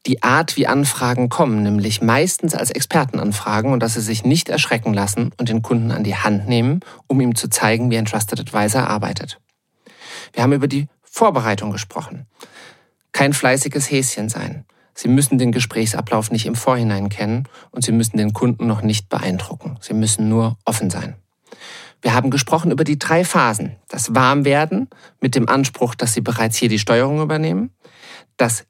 die 0.08 0.22
Art, 0.22 0.56
wie 0.56 0.68
Anfragen 0.68 1.30
kommen, 1.30 1.64
nämlich 1.64 2.02
meistens 2.02 2.54
als 2.54 2.72
Expertenanfragen 2.72 3.72
und 3.72 3.82
dass 3.82 3.96
sie 3.96 4.02
sich 4.02 4.24
nicht 4.24 4.50
erschrecken 4.50 4.94
lassen 4.94 5.32
und 5.38 5.50
den 5.50 5.62
Kunden 5.62 5.92
an 5.92 6.04
die 6.04 6.16
Hand 6.16 6.48
nehmen, 6.48 6.82
um 7.08 7.20
ihm 7.22 7.36
zu 7.36 7.50
zeigen, 7.50 7.90
wie 7.90 7.98
ein 7.98 8.06
Trusted 8.06 8.40
Advisor 8.40 8.88
arbeitet. 8.88 9.40
Wir 10.34 10.44
haben 10.44 10.54
über 10.54 10.68
die 10.68 10.88
Vorbereitung 11.02 11.72
gesprochen. 11.72 12.28
Kein 13.14 13.34
fleißiges 13.34 13.90
Häschen 13.90 14.30
sein. 14.30 14.66
Sie 14.94 15.08
müssen 15.08 15.38
den 15.38 15.52
Gesprächsablauf 15.52 16.32
nicht 16.32 16.46
im 16.46 16.56
Vorhinein 16.56 17.10
kennen 17.10 17.48
und 17.72 17.84
Sie 17.84 17.92
müssen 17.92 18.18
den 18.18 18.34
Kunden 18.34 18.68
noch 18.68 18.82
nicht 18.82 19.10
beeindrucken. 19.10 19.78
Sie 19.82 19.94
müssen 19.94 20.30
nur 20.30 20.58
offen 20.66 20.90
sein. 20.90 21.16
Wir 22.02 22.14
haben 22.14 22.30
gesprochen 22.30 22.72
über 22.72 22.84
die 22.84 23.00
drei 23.00 23.26
Phasen. 23.26 23.78
Das 23.88 24.14
Warmwerden 24.14 24.90
mit 25.20 25.36
dem 25.36 25.50
Anspruch, 25.50 25.96
dass 25.96 26.14
Sie 26.14 26.22
bereits 26.22 26.56
hier 26.56 26.70
die 26.70 26.80
Steuerung 26.80 27.22
übernehmen. 27.22 27.72
Das 28.38 28.66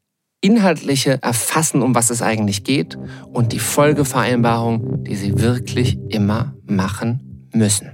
inhaltliche 0.46 1.22
Erfassen, 1.24 1.82
um 1.82 1.96
was 1.96 2.10
es 2.10 2.22
eigentlich 2.22 2.64
geht 2.64 2.98
und 3.34 3.52
die 3.52 3.60
Folgevereinbarung, 3.60 5.04
die 5.04 5.16
Sie 5.16 5.40
wirklich 5.40 5.98
immer 6.10 6.54
machen 6.66 7.50
müssen. 7.52 7.92